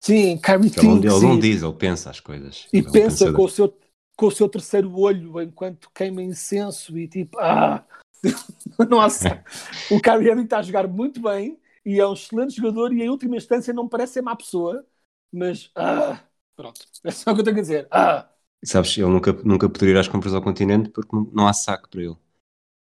[0.03, 1.13] Sim, Kyrie ele thinks.
[1.13, 2.67] Ele não diz, ele pensa as coisas.
[2.73, 3.77] E pensa com o, seu,
[4.17, 7.85] com o seu terceiro olho enquanto queima incenso e tipo, ah,
[8.89, 9.43] nossa.
[9.89, 13.09] o Kyrie Irving está a jogar muito bem e é um excelente jogador e em
[13.09, 14.85] última instância não parece ser má pessoa,
[15.31, 16.19] mas ah,
[16.55, 17.87] pronto, é só o que eu tenho a dizer.
[17.91, 18.29] Ah.
[18.63, 21.89] Sabes, ele nunca, nunca poderia ir às compras ao continente porque não, não há saco
[21.89, 22.17] para ele.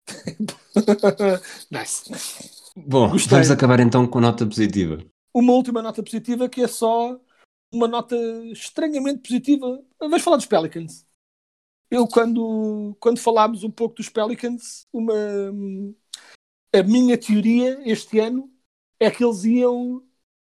[1.70, 2.10] nice.
[2.76, 3.30] Bom, Gostei.
[3.30, 5.04] vamos acabar então com nota positiva.
[5.34, 7.18] Uma última nota positiva que é só
[7.72, 8.16] uma nota
[8.52, 9.82] estranhamente positiva.
[10.00, 11.06] Vamos falar dos Pelicans.
[11.90, 15.14] Eu, quando, quando falámos um pouco dos Pelicans, uma,
[16.72, 18.50] a minha teoria este ano
[18.98, 20.02] é que eles iam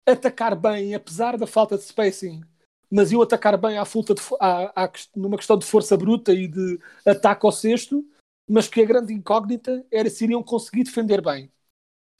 [0.06, 2.42] atacar bem, apesar da falta de spacing,
[2.90, 6.80] mas iam atacar bem à, de, à, à, numa questão de força bruta e de
[7.06, 8.06] ataque ao cesto,
[8.50, 11.52] mas que a grande incógnita era se iriam conseguir defender bem.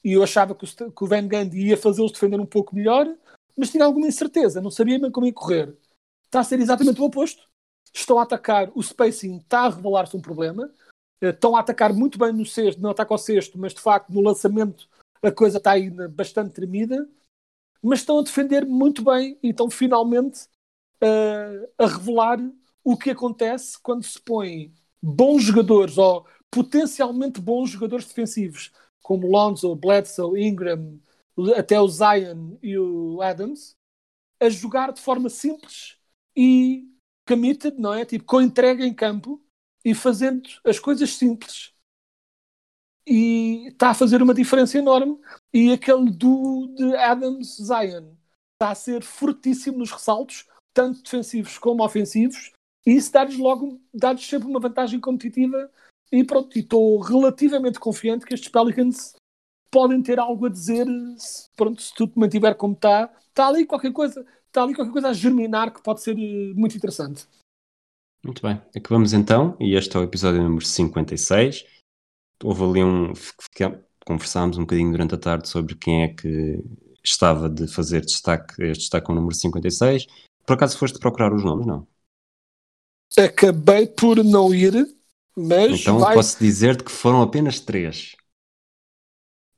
[0.04, 3.06] E eu achava que o, que o Van Gundy ia fazê-los defender um pouco melhor,
[3.56, 5.76] mas tinha alguma incerteza, não sabia bem como ia correr.
[6.26, 7.47] Está a ser exatamente o oposto.
[7.94, 10.72] Estão a atacar, o spacing está a revelar-se um problema,
[11.20, 14.10] eh, estão a atacar muito bem no sexto, no ataque ao sexto, mas de facto
[14.10, 14.88] no lançamento
[15.22, 17.08] a coisa está ainda bastante tremida,
[17.82, 20.44] mas estão a defender muito bem e estão finalmente
[21.02, 22.38] uh, a revelar
[22.84, 24.72] o que acontece quando se põem
[25.02, 28.72] bons jogadores ou potencialmente bons jogadores defensivos,
[29.02, 31.00] como Lonzo, Bledsoe, Ingram,
[31.56, 33.76] até o Zion e o Adams,
[34.40, 35.96] a jogar de forma simples
[36.36, 36.86] e
[37.28, 38.04] committed, não é?
[38.04, 39.40] Tipo, com entrega em campo
[39.84, 41.72] e fazendo as coisas simples
[43.08, 45.18] e está a fazer uma diferença enorme.
[45.52, 48.12] E aquele duo de Adams Zion
[48.54, 52.52] está a ser fortíssimo nos ressaltos, tanto defensivos como ofensivos,
[52.86, 55.70] e isso dá-lhes logo dá sempre uma vantagem competitiva.
[56.12, 59.14] E pronto, estou relativamente confiante que estes Pelicans
[59.70, 60.86] podem ter algo a dizer.
[61.16, 65.08] Se, pronto, se tudo mantiver como está, está ali qualquer coisa, está ali qualquer coisa
[65.08, 67.26] a germinar que pode ser eh, muito interessante.
[68.24, 71.64] Muito bem, acabamos então, e este é o episódio número 56
[72.42, 73.12] houve ali um.
[74.04, 76.64] Conversámos um bocadinho durante a tarde sobre quem é que
[77.04, 80.06] estava de fazer destaque, este destaque com o número 56.
[80.46, 81.86] Por acaso foste procurar os nomes, não?
[83.18, 84.72] Acabei por não ir,
[85.36, 85.80] mas.
[85.80, 86.14] Então vai...
[86.14, 88.16] posso dizer-te que foram apenas três.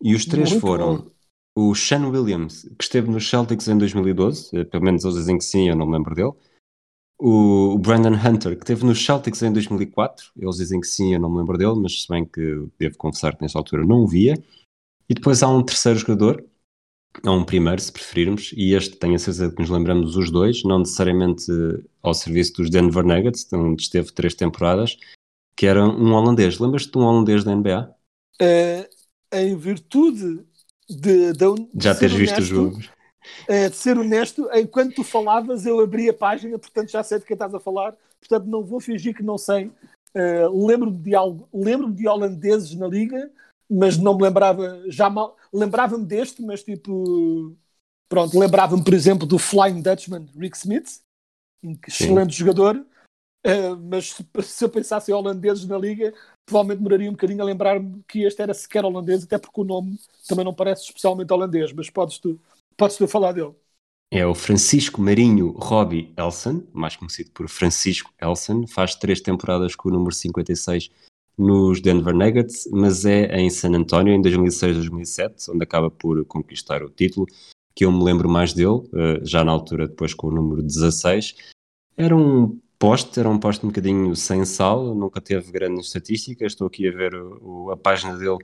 [0.03, 1.11] E os três Muito foram bom.
[1.57, 5.44] O Sean Williams, que esteve nos Celtics em 2012, eh, pelo menos eles dizem que
[5.44, 6.32] sim, eu não me lembro dele
[7.20, 11.30] o, Brandon Hunter, que teve nos Celtics em 2004, eles dizem que sim, eu não
[11.30, 14.42] me lembro dele, mas se bem que devo confessar que nessa altura não o via.
[15.09, 16.42] E depois há um terceiro jogador,
[17.24, 20.64] há um primeiro, se preferirmos, e este tenho a certeza que nos lembramos os dois,
[20.64, 21.44] não necessariamente
[22.03, 24.96] ao serviço dos Denver Nuggets, onde esteve três temporadas,
[25.55, 26.59] que era um holandês.
[26.59, 27.94] Lembras-te de um holandês da NBA?
[28.40, 28.88] Uh,
[29.32, 30.42] eh, em virtude
[30.97, 32.91] de, de, de já teres visto os jogos
[33.49, 37.26] Uh, de ser honesto, enquanto tu falavas, eu abri a página, portanto já sei de
[37.26, 39.70] quem estás a falar, portanto não vou fingir que não sei.
[40.14, 43.30] Uh, lembro-me de algo, lembro-me de holandeses na liga,
[43.68, 47.55] mas não me lembrava, já mal, lembrava-me deste, mas tipo,
[48.09, 51.01] pronto, lembrava-me, por exemplo, do Flying Dutchman, Rick Smith,
[51.86, 52.38] excelente Sim.
[52.38, 52.84] jogador,
[53.47, 56.12] uh, mas se, se, eu pensasse em holandeses na liga,
[56.47, 59.99] provavelmente demoraria um bocadinho a lembrar-me que este era sequer holandês, até porque o nome
[60.28, 62.41] também não parece especialmente holandês, mas podes tu
[62.80, 63.53] Podes tu falar dele.
[64.11, 69.91] É o Francisco Marinho Robbie Elson, mais conhecido por Francisco Elson, faz três temporadas com
[69.91, 70.91] o número 56
[71.36, 76.88] nos Denver Nuggets, mas é em San Antonio em 2006-2007, onde acaba por conquistar o
[76.88, 77.26] título,
[77.74, 81.34] que eu me lembro mais dele, eh, já na altura depois com o número 16.
[81.99, 86.66] Era um poste, era um poste um bocadinho sem sal, nunca teve grandes estatísticas, estou
[86.66, 88.39] aqui a ver o, a página dele,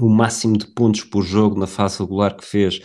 [0.00, 2.80] o máximo de pontos por jogo na fase regular que fez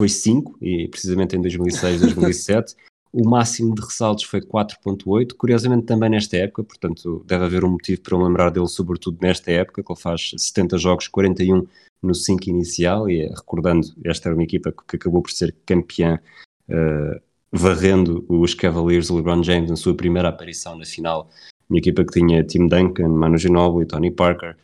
[0.00, 2.76] foi 5, e precisamente em 2006, 2007.
[3.12, 8.00] O máximo de ressaltos foi 4.8, curiosamente também nesta época, portanto deve haver um motivo
[8.02, 11.66] para eu lembrar dele, sobretudo nesta época, que ele faz 70 jogos, 41
[12.00, 16.20] no 5 inicial, e recordando, esta era uma equipa que acabou por ser campeã,
[16.68, 17.20] uh,
[17.52, 21.28] varrendo os Cavaliers, LeBron James, na sua primeira aparição na final,
[21.68, 24.56] uma equipa que tinha Tim Duncan, Manu Ginobili, Tony Parker,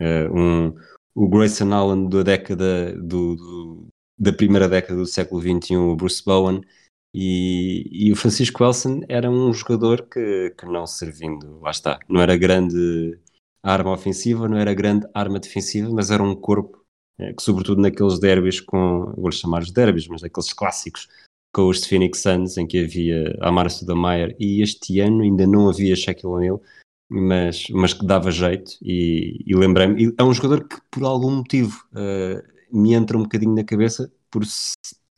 [0.00, 0.74] uh, um,
[1.14, 3.86] o Grayson Allen da década do, do,
[4.18, 6.62] da primeira década do século XXI, o Bruce Bowen,
[7.12, 12.20] e, e, o Francisco Elson era um jogador que, que não servindo, lá está, não
[12.20, 13.18] era grande
[13.62, 16.84] arma ofensiva, não era grande arma defensiva, mas era um corpo
[17.18, 21.08] é, que, sobretudo naqueles derbys com, vou chamar os derbys, mas aqueles clássicos
[21.52, 25.96] com os Phoenix Suns, em que havia Amar Stoudemire, e este ano ainda não havia
[25.96, 26.62] Shaquille O'Neal,
[27.08, 31.84] mas, mas que dava jeito, e, e lembrei-me, é um jogador que por algum motivo
[31.92, 32.42] uh,
[32.72, 34.74] me entra um bocadinho na cabeça por se,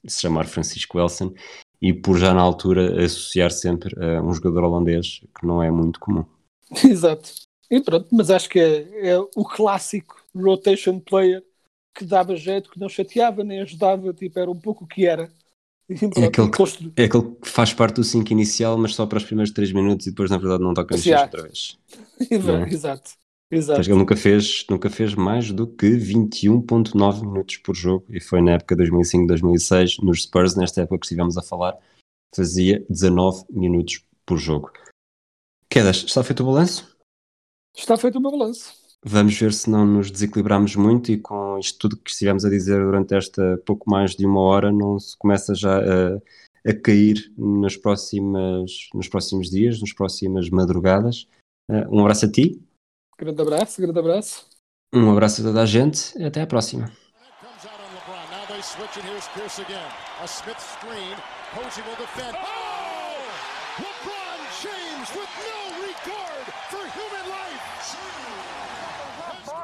[0.06, 1.34] se chamar Francisco Elson,
[1.82, 5.98] e por já na altura associar sempre a um jogador holandês que não é muito
[5.98, 6.24] comum.
[6.88, 7.32] Exato.
[7.68, 11.42] E pronto, mas acho que é, é, o clássico rotation player
[11.94, 15.30] que dava jeito, que não chateava nem ajudava, tipo, era um pouco o que era.
[16.16, 16.62] É, aquele que,
[16.96, 20.06] é aquele que faz parte do 5 inicial, mas só para os primeiros 3 minutos
[20.06, 21.78] e depois na verdade não toca no outra vez.
[22.30, 22.68] Exato, é?
[22.72, 23.10] exato.
[23.50, 23.82] Exato.
[23.82, 28.52] Ele nunca fez, nunca fez mais do que 21.9 minutos por jogo e foi na
[28.52, 31.76] época 2005-2006 nos Spurs, nesta época que estivemos a falar,
[32.34, 34.72] fazia 19 minutos por jogo.
[35.68, 36.96] Quedas, está feito o balanço?
[37.76, 38.81] Está feito o meu balanço.
[39.04, 42.78] Vamos ver se não nos desequilibramos muito e com isto tudo que estivemos a dizer
[42.78, 47.76] durante esta pouco mais de uma hora não se começa já a, a cair nas
[47.76, 51.26] próximas, nos próximos dias, nas próximas madrugadas.
[51.68, 52.62] Uh, um abraço a ti,
[53.22, 54.46] Grande abraço, grande abraço.
[54.92, 56.90] Um abraço a toda a gente e até a próxima.